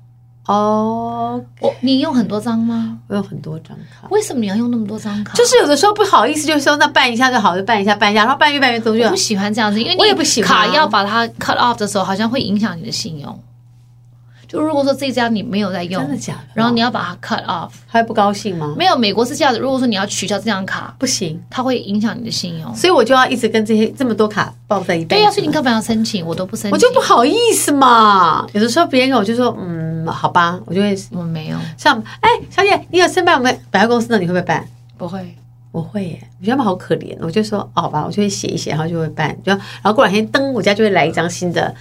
[0.48, 2.98] 哦，我你用很多张吗？
[3.08, 4.08] 我有很多张卡。
[4.10, 5.34] 为什么你要用那么多张卡？
[5.36, 8.94] 就是有的时候不好意思，就是说那办一下就好，就办一下办一下，然后办越办越多。
[8.94, 13.40] 我不喜欢这样子，因为我也不喜欢卡要把它 cut off 的时候，好像会影响你的信用。
[14.48, 16.40] 就如果说这家你没有在用，真的假的？
[16.54, 18.76] 然后你要把它 cut off，他会不高兴吗？
[18.78, 19.58] 没有，美国是这样子。
[19.58, 22.76] 如果说你要取消这张卡，不行，它会影响你的信用。
[22.76, 25.06] 所以我就要一直跟这些这么多卡抱在一起。
[25.06, 26.26] 对呀，所以你干嘛要申请？
[26.26, 28.46] 我都不申请，我就不好意思嘛。
[28.52, 31.58] 有的时候别人跟我就说，嗯，好吧，我就会我没有。
[31.78, 34.66] 像哎，小姐，你有申办我们百货公司的，你会不会办？
[34.98, 35.36] 不会，
[35.72, 36.20] 我会耶。
[36.40, 39.36] 我觉得他们好可怜，我就说，哦，好吧，我就会写一写，然后就会办。
[39.44, 41.76] 就然后过两天，噔，我家就会来一张新的。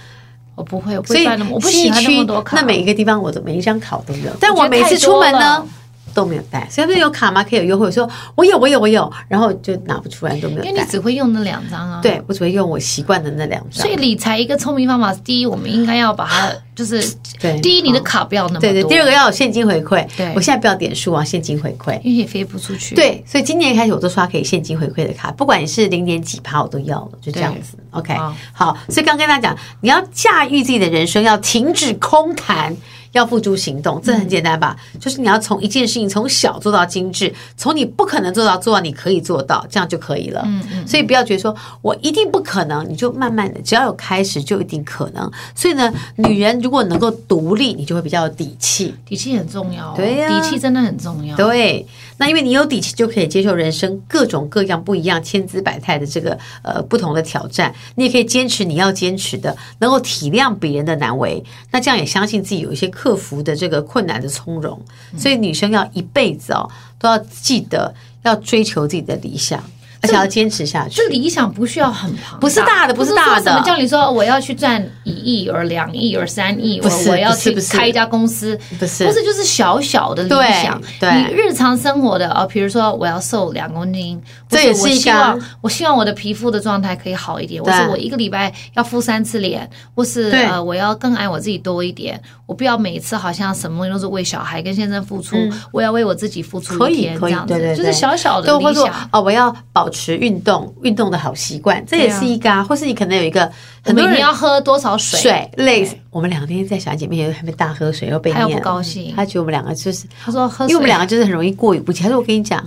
[0.53, 2.57] 我不会，我不会办那么，我不喜欢那么多卡。
[2.57, 5.65] 那每一个地方我的每一张卡都有，但我每次出门呢
[6.13, 6.67] 都没有带。
[6.69, 7.43] 所以不是有卡吗？
[7.43, 7.85] 可以有优惠。
[7.85, 10.63] 我说我有，我有，我有，然后就拿不出来，都没有。
[10.63, 11.99] 因为你只会用那两张啊。
[12.01, 13.83] 对，我只会用我习惯的那两张。
[13.83, 16.51] 所以理财一个聪明方法，第一，我们应该要把它。
[16.73, 17.03] 就是
[17.39, 18.61] 对，第一，你的卡不要那么多。
[18.61, 20.07] 对对，第二个要有现金回馈。
[20.17, 22.95] 对，我现在不要点数啊，现金回馈，因为也飞不出去。
[22.95, 27.77] 对，所以今年开始我都刷可以现金回馈的卡，不管你是零点几趴，我都要了，就这样子。
[27.91, 28.15] OK，
[28.53, 28.75] 好。
[28.89, 32.75] 所以刚跟大家讲，你要驾驭自己的人生，要停止空谈。
[33.11, 34.77] 要付诸行动，这很简单吧？
[34.93, 40.41] 嗯、就是你要从一件事情从小做到精致，从你不可能做到做到你可以做到，这样就可以了。
[40.45, 40.87] 嗯嗯。
[40.87, 45.29] 所以不要觉得说我一定不可能，你就慢慢的，只要有开始就一定可能。
[45.53, 48.93] 所以呢，女人如果能够独立，你就会比较有底气。
[49.05, 51.35] 底气很重要，对呀、啊，底气真的很重要。
[51.35, 51.85] 对，
[52.15, 57.73] 那因为你有底气，就可以接受人生各种各样不一样、千姿百态的这个呃不同的挑战。
[57.95, 61.43] 你也可以坚持你要坚持的，能够体谅别人的难为。
[61.71, 62.89] 那这样也相信自己有一些。
[63.01, 64.79] 克服的这个困难的从容，
[65.17, 67.91] 所以女生要一辈子哦，都要记得
[68.21, 69.59] 要追求自己的理想。
[70.03, 70.95] 而且要坚持下去。
[70.95, 73.43] 这理想不需要很庞，不是大的，不是大的。
[73.43, 76.81] 什么叫你说我要去赚一亿，而两亿，而三亿？
[76.81, 80.29] 不是，我要去开一家公司，不是，不是，就是小小的理
[80.63, 80.81] 想。
[80.99, 85.39] 对，你日常生活的啊，比如说我要瘦两公斤，这也是希望。
[85.61, 87.61] 我希望我的皮肤的状态可以好一点。
[87.61, 92.19] 我说我一个礼拜要敷三次脸，或是呃，我要更爱我自己多一点。
[92.51, 95.37] 我不要每一次好像什么东西都是为小孩跟先生付出，
[95.71, 99.09] 我要为我自己付出一点，这样子，就是小小的理想。
[99.11, 99.91] 哦，我要保。
[99.91, 102.63] 持运动运动的好习惯，这也是一个啊。
[102.63, 103.51] 或是你可能有一个，
[103.83, 105.19] 很多人要喝多少水？
[105.19, 105.97] 水类似。
[106.09, 108.41] 我们两个那天在小姐面前还没大喝水，又被念。
[108.41, 112.01] 他不高兴，他觉得我们两个就是他说喝水，因为我们两个就是很容易过犹不及。
[112.01, 112.63] 他说我跟你讲，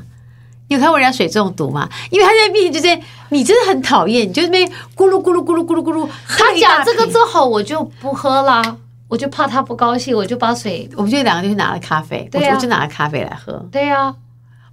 [0.68, 1.88] 你有看过人家水中毒吗？
[2.10, 6.06] 因为他在面前就在，你真的很讨厌，你就那边咕噜咕噜咕噜咕噜咕噜。
[6.28, 8.76] 他讲这个之后，我就不喝啦，
[9.14, 13.52] 我就怕他不高兴，我就把水，我们就两个就去拿了咖啡，对啊，我就拿了咖啡来喝。
[13.70, 14.12] 对呀，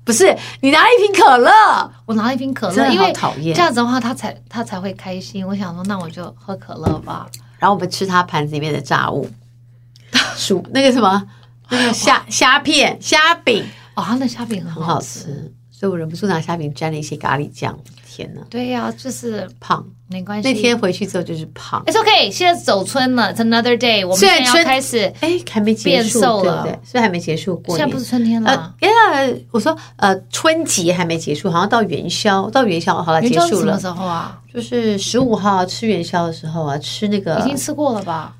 [0.03, 1.51] 不是你拿了一瓶可乐，
[2.07, 3.55] 我拿了一瓶可乐，真的好讨厌。
[3.55, 5.47] 这样子的话，他才他才会开心。
[5.47, 7.27] 我想说，那我就喝可乐吧。
[7.59, 9.29] 然后我们吃他盘子里面的炸物，
[10.35, 11.23] 薯 那个什么
[11.69, 13.63] 那个虾虾片虾饼，
[13.93, 15.53] 哦，他那虾饼很好吃。
[15.69, 17.77] 所以我忍不住拿虾饼沾了一些咖喱酱，
[18.13, 18.41] 天哪！
[18.49, 20.51] 对呀、啊，就是胖，没关系。
[20.51, 21.81] 那天回去之后就是胖。
[21.85, 24.01] It's okay，现在走春了，It's another day。
[24.05, 26.79] 我们现在要开始，哎，还没结束，对不对？
[26.83, 27.77] 所以还没结束过。
[27.77, 28.75] 现在不是春天了？
[28.81, 33.47] 哎呀，我说呃，春节还没结束，好像到元宵，到元宵好了，结束了。
[33.49, 34.37] 什么时候啊？
[34.53, 38.35] 就是十五号吃元宵的时候啊，吃那个已经吃过了吧？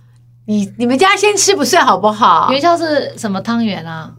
[0.46, 2.52] 你你们家先吃不是好不好？
[2.52, 4.12] 元宵是什么汤圆啊？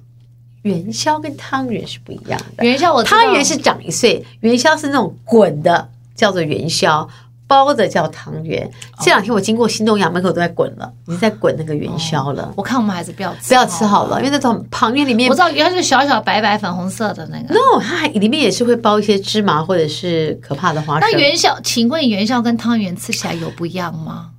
[0.63, 2.65] 元宵跟汤圆是不一样的。
[2.65, 7.09] 元宵我汤圆是长一岁，元宵是那种滚的，叫做元宵，
[7.47, 8.71] 包的叫汤圆。
[9.01, 12.53] 这两天我经过新东阳门口都在滚了，已经在滚那个元宵了。
[12.57, 17.55] 我看我们还是不要吃，不要吃好了，因为那种汤圆里面我知道元宵是小小白白粉红色的那个。
[17.55, 21.11] No，它还里面也是会包一些芝麻或者是可怕的花生。
[21.11, 24.31] 那元宵，请问元宵跟汤圆吃起来有不一样吗？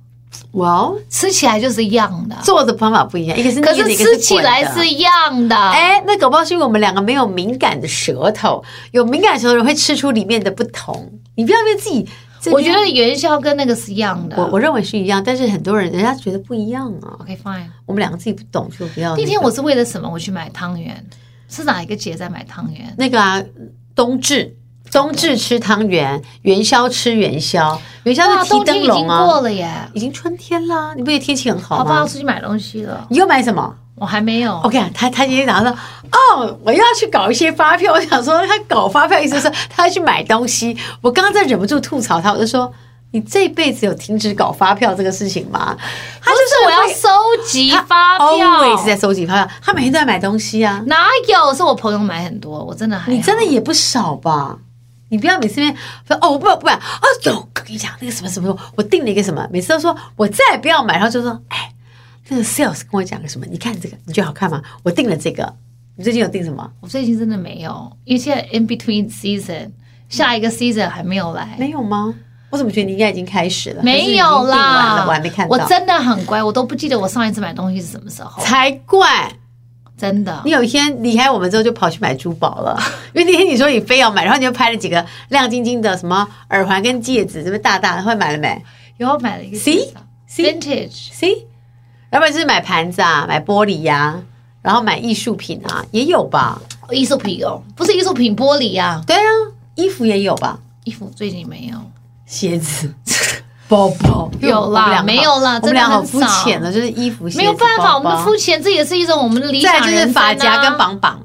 [0.54, 5.56] 哇，Well, 吃起来就是一样的，做的方法不一样，一个是可是吃起来是一样的。
[5.56, 11.12] 哎，那搞不好是因为我们两个没有敏感的舌头，有敏感舌头的人会吃出里面的不同。
[11.36, 12.06] 你不要为自己，
[12.52, 17.18] 我觉得元宵跟那个是一样的，我我认为是一样，但是很多人人家觉得不一样啊。
[17.20, 19.22] OK fine，我们两个自己不懂就不要、那个。
[19.22, 21.04] 那天我是为了什么我去买汤圆？
[21.48, 22.94] 是哪一个节在买汤圆？
[22.96, 23.42] 那个啊，
[23.94, 24.56] 冬至。
[24.94, 29.16] 冬至吃汤圆，元宵吃元宵，元宵是提灯笼啊。
[29.16, 30.94] 已经过了耶，已经春天啦。
[30.94, 31.82] 你不觉得天气很好吗？
[31.82, 33.04] 好吧，要出去买东西了。
[33.10, 33.74] 你又买什么？
[33.96, 34.56] 我还没有。
[34.60, 35.76] OK，他他今天早上说，
[36.12, 37.92] 哦，我要去搞一些发票。
[37.94, 40.76] 我想说，他搞发票意思是他要去买东西。
[41.00, 42.72] 我刚刚在忍不住吐槽他，我就说，
[43.10, 45.76] 你这辈子有停止搞发票这个事情吗？
[46.22, 47.08] 他就是我要收
[47.44, 49.48] 集发票，always 在收集发票。
[49.60, 50.80] 他每天都在买东西啊。
[50.86, 51.52] 哪有？
[51.52, 53.10] 是我朋友买很多，我真的还。
[53.12, 54.56] 你真的也不少吧？
[55.14, 55.62] 你不要每次
[56.08, 56.80] 说哦，我不不买啊，
[57.24, 61.72] 有我跟你讲那个什么什么，我订了一个什么，每次都说我再也不要买，然后就说哎，
[62.28, 64.60] 那个 sales 跟我讲个什么，你看这个你觉得好看吗？
[64.82, 65.54] 我订了这个，
[65.94, 66.68] 你最近有订什么？
[66.80, 69.70] 我最近真的没有，因为现在 in between season，
[70.08, 72.12] 下一个 season 还没有来，没有吗？
[72.50, 73.82] 我怎么觉得你应该已经开始了？
[73.84, 75.56] 没有啦，我还没看到。
[75.56, 79.32] 我真的很乖，我都不记得我上一次买东西是什么时候，才怪。
[79.96, 82.78] 真的，你有一天离开我们之后就跑去买珠宝了，
[83.14, 88.62] 因为那天你说你非要买，然后你就拍了几个亮晶晶的什么耳环跟戒指，这么大大的，后来买了没？
[88.98, 89.92] 有买了一个，C
[90.28, 91.46] vintage C，
[92.10, 94.22] 要不然就是买盘子啊，买玻璃呀、啊，
[94.62, 96.60] 然后买艺术品啊，也有吧？
[96.90, 99.04] 艺术品哦，不是艺术品玻璃呀、啊？
[99.06, 99.30] 对啊，
[99.74, 100.58] 衣服也有吧？
[100.84, 101.78] 衣服最近没有，
[102.26, 102.92] 鞋子。
[103.68, 110.00] 包包有啦，没有啦，我们俩好肤浅了，就是衣服、没有办法，我们的肤浅，这也是一种我们的理想人生啊。
[110.02, 111.18] 就是发夹跟绑绑，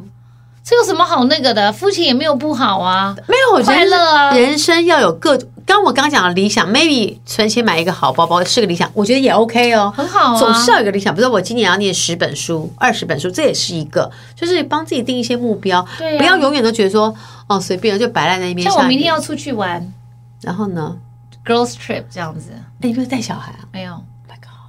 [0.64, 1.72] 这有什么好那个的？
[1.74, 4.32] 肤浅也没有不好啊，没有，我觉得。
[4.38, 10.40] 人生要有各，刚我刚讲的理想，maybe 存钱买一个好包包是个理想，我觉得也 OK 哦，很好啊。
[10.40, 15.86] 总是要有一个理想，比如说我今年要念十本书、二十本书，这也是一个，就是帮自己定一些目标，
[16.18, 17.14] 不要永远都觉得说
[17.48, 18.66] 哦随便就摆在那边。
[18.66, 19.92] 像我明天要出去玩，
[20.42, 20.96] 然后呢
[21.50, 23.66] ？Girls trip 这样子，哎，你没有带小孩啊？
[23.74, 24.00] 没有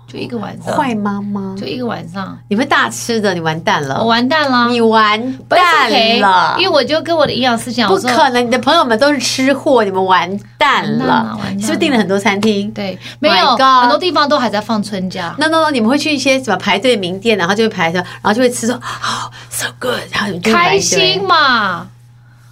[0.08, 0.74] 就一个晚上。
[0.76, 2.36] 坏妈妈，就一个晚上。
[2.48, 4.00] 你会大吃的，你完蛋了。
[4.00, 5.88] 我完蛋了，你完蛋
[6.20, 6.56] 了。
[6.58, 11.38] 因为我就跟我的营养师讲，不可能，你的朋友们都是吃货，你们完蛋了。
[11.60, 12.68] 是不是订了很多餐厅？
[12.72, 15.32] 对，没有，很多地方都还在放春假。
[15.38, 21.86] No No No，你们会去一些什么排队名店，然后就会排着，然后就会吃说哦，so good，然后开心嘛，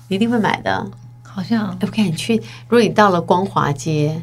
[0.07, 0.87] 你一定会买的。
[1.39, 2.35] 好像我看你去，
[2.67, 4.21] 如果你到了光华街，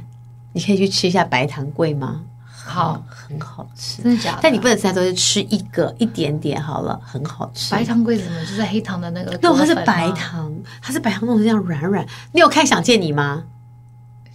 [0.51, 2.19] 你可以去吃一下白糖桂吗？
[2.45, 4.39] 好，很好吃，真的假的？
[4.43, 7.73] 但你不能三多，就吃一个一点点好了，很好吃。
[7.73, 9.39] 白糖粿怎么就是黑糖的那个？
[9.41, 12.05] 那它是白糖，它是白糖弄成这样软软。
[12.33, 13.43] 你有看《想见你》吗？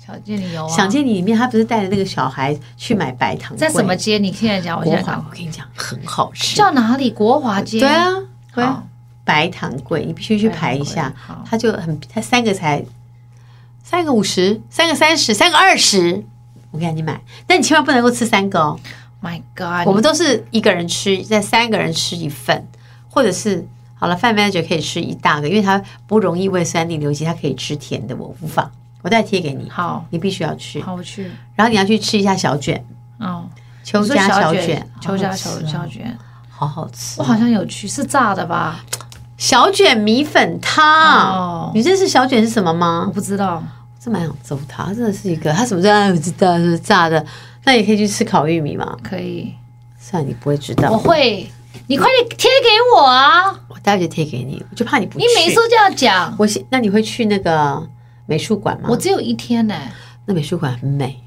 [0.07, 3.55] 想见你有啊，想见你里面他不是带着那个小孩去买白糖？
[3.59, 4.17] 在什么街？
[4.17, 6.57] 你现在讲，我现在讲，我跟你讲，很好吃。
[6.57, 7.11] 叫哪里？
[7.11, 7.79] 国华街。
[7.81, 8.15] 对啊，
[8.53, 8.87] 好。
[9.31, 11.13] 白糖粿，你必须去排一下，
[11.49, 12.85] 它就很，它三个才
[13.85, 16.25] 三个五十，三个三十，三个二十，
[16.73, 18.81] 我给你买，但你千万不能够吃三个哦。
[19.23, 22.67] My God，我们都是一个人吃，在三个人吃一份，
[23.09, 23.65] 或者是
[23.95, 28.69] 好了，饭 manager 可以吃一大个，因为它不容易胃酸逆流期，他可以吃甜的，我无法，
[29.03, 29.71] 我再贴给你。
[29.71, 30.81] 好，你必须要去。
[30.83, 31.31] 好，我去。
[31.55, 32.83] 然后你要去吃一下小卷，
[33.19, 33.49] 哦，
[33.85, 36.19] 邱家小卷，邱家小小卷，
[36.49, 38.83] 好好吃，我好像有去，是炸的吧？
[39.41, 40.85] 小卷米粉汤。
[41.33, 43.05] 哦，你认识小卷是什么吗？
[43.09, 43.65] 我不知道，
[43.99, 47.25] 真蛮想揍他，真的是一个他什么都不知道是炸的。
[47.65, 48.95] 那你可以去吃烤玉米吗？
[49.03, 49.55] 可以。
[49.99, 50.91] 算了，你不会知道。
[50.91, 51.51] 我会，
[51.87, 53.47] 你快点贴给我啊！
[53.69, 55.25] 我待会就贴给你，我就怕你不去。
[55.25, 56.35] 你每次都这样讲。
[56.39, 57.83] 我那你会去那个
[58.27, 58.89] 美术馆吗？
[58.91, 59.75] 我只有一天呢。
[60.27, 61.19] 那美术馆很美。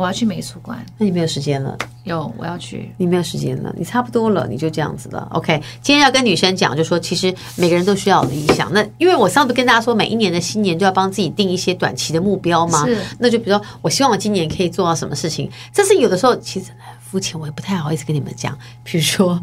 [0.00, 1.76] 我要去美术馆，那你没有时间了。
[2.04, 2.90] 有，我要去。
[2.96, 5.28] 你没有时间了，你差不多了，你就这样子了。
[5.32, 8.72] OK，今天要跟女生讲，就说其实每个人都需要有理想。
[8.72, 12.84] 那因为我上次跟大家说，每一年的新年就要帮自己定一些短期的目标嘛。
[12.86, 12.98] 是。
[13.18, 15.48] 那就比如说，我希望我今年可以做到什么事情。
[15.72, 16.72] 这是有的时候其实
[17.12, 18.56] 肤浅，我也不太好意思跟你们讲。
[18.82, 19.38] 比如说，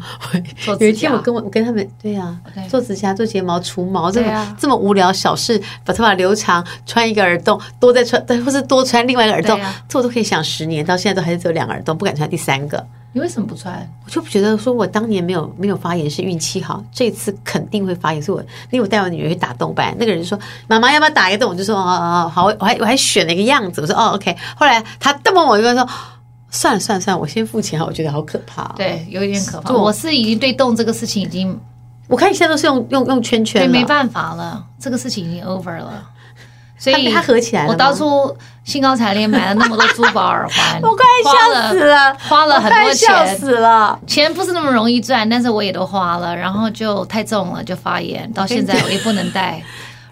[0.80, 9.58] 有一天我跟我我跟他们对呀、啊做指甲、做睫毛、除毛，这么、啊、这么无聊小事，把头发留长，穿一个耳洞，多再穿，或是多穿另外一个耳洞，
[9.88, 12.84] 这我都可以想十年，到现在都还是只有两个耳洞，不敢穿第三个。
[13.12, 13.88] 你为什么不穿？
[14.04, 25.88] 我就觉得说我当年没有没有发炎是运气好，这次肯定会发炎，所以我因为我带我女儿去打洞斑，那个人说妈妈要不要打一个洞，我就说哦哦好，我还我还选了一个样子，我说哦 OK，后来他瞪了我一个说。
[26.50, 28.74] 算了算了算了，我先付钱，我觉得好可怕、哦。
[28.76, 29.72] 对，有一点可怕。
[29.72, 31.58] 我是已经对动这个事情已经，
[32.08, 36.04] 我看你现在都是用用用圈圈，对，没办法了，这个事情已经 over 了。
[36.76, 37.68] 所以它合起来了。
[37.68, 38.34] 我当初
[38.64, 44.00] 兴高采烈买了那么多珠宝耳环， 我快笑死了，花了很多钱，笑死了。
[44.06, 49.62] 钱不是那么容易赚，但是我也都花了，然后就太重了，就发炎，到现在我也不能戴。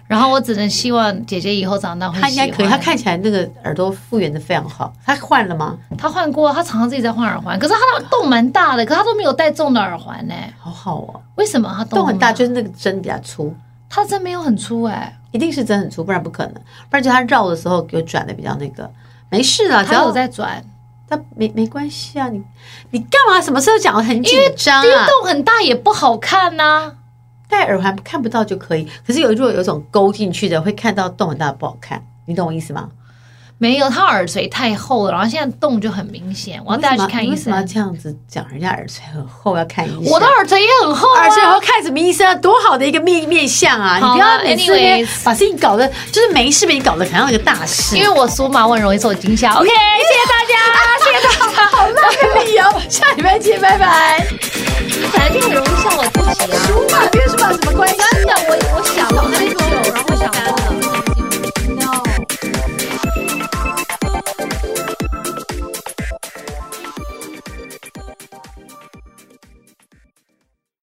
[0.09, 2.23] 然后我只能希望姐姐以后长大会喜欢。
[2.23, 4.91] 她应该可以，她看起来那个耳朵复原的非常好。
[5.05, 5.77] 她换了吗？
[5.95, 7.59] 她换过，她常常自己在换耳环。
[7.59, 10.33] 可是她的洞蛮大的，可是她都没有戴重的耳环呢。
[10.57, 11.21] 好好哦。
[11.35, 12.33] 为什么她洞，很大？
[12.33, 13.55] 就是那个针比较粗。
[13.87, 16.53] 她的针没有很粗哎，一定是针很粗，不然不可能。
[16.89, 18.89] 不然就她绕的时候给我转的比较那个。
[19.29, 20.59] 没事的，只要我在转，
[21.07, 22.27] 她没没关系啊。
[22.29, 22.43] 你
[22.89, 23.39] 你干嘛？
[23.39, 24.83] 什么时候讲的很紧张啊？
[24.83, 26.95] 因为洞很大也不好看呐、啊。
[27.49, 32.89] 戴耳环看不到就可以，可是有如果有种勾进去的，会看到洞很大不好看，你懂我意思吗？
[33.61, 37.35] 没有，他耳垂太厚了，然后现在洞就很明显，我要带他去看医生。
[37.35, 38.47] 为什么要这样子讲？
[38.49, 40.13] 人家耳垂很厚，要看医生。
[40.13, 42.33] 我的耳垂也很厚、啊，耳垂要看什么医生、啊？
[42.35, 43.97] 多好的一个面面相啊！
[43.97, 44.73] 你不要每次
[45.25, 47.97] 把事情搞得就是没事，被你搞得好像一个大事。
[47.97, 49.53] 因为我苏麻，我很容易受惊吓。
[49.53, 50.55] OK，谢谢大家，
[51.03, 51.93] 谢谢大家，好嘞。
[51.95, 54.25] 我跟理由，下礼拜见，拜拜。
[55.11, 57.95] 本来就很容易像我自己啊，书嘛跟书嘛什么关系？
[57.97, 59.59] 真的，我我想了很久，
[59.93, 60.98] 然后想了。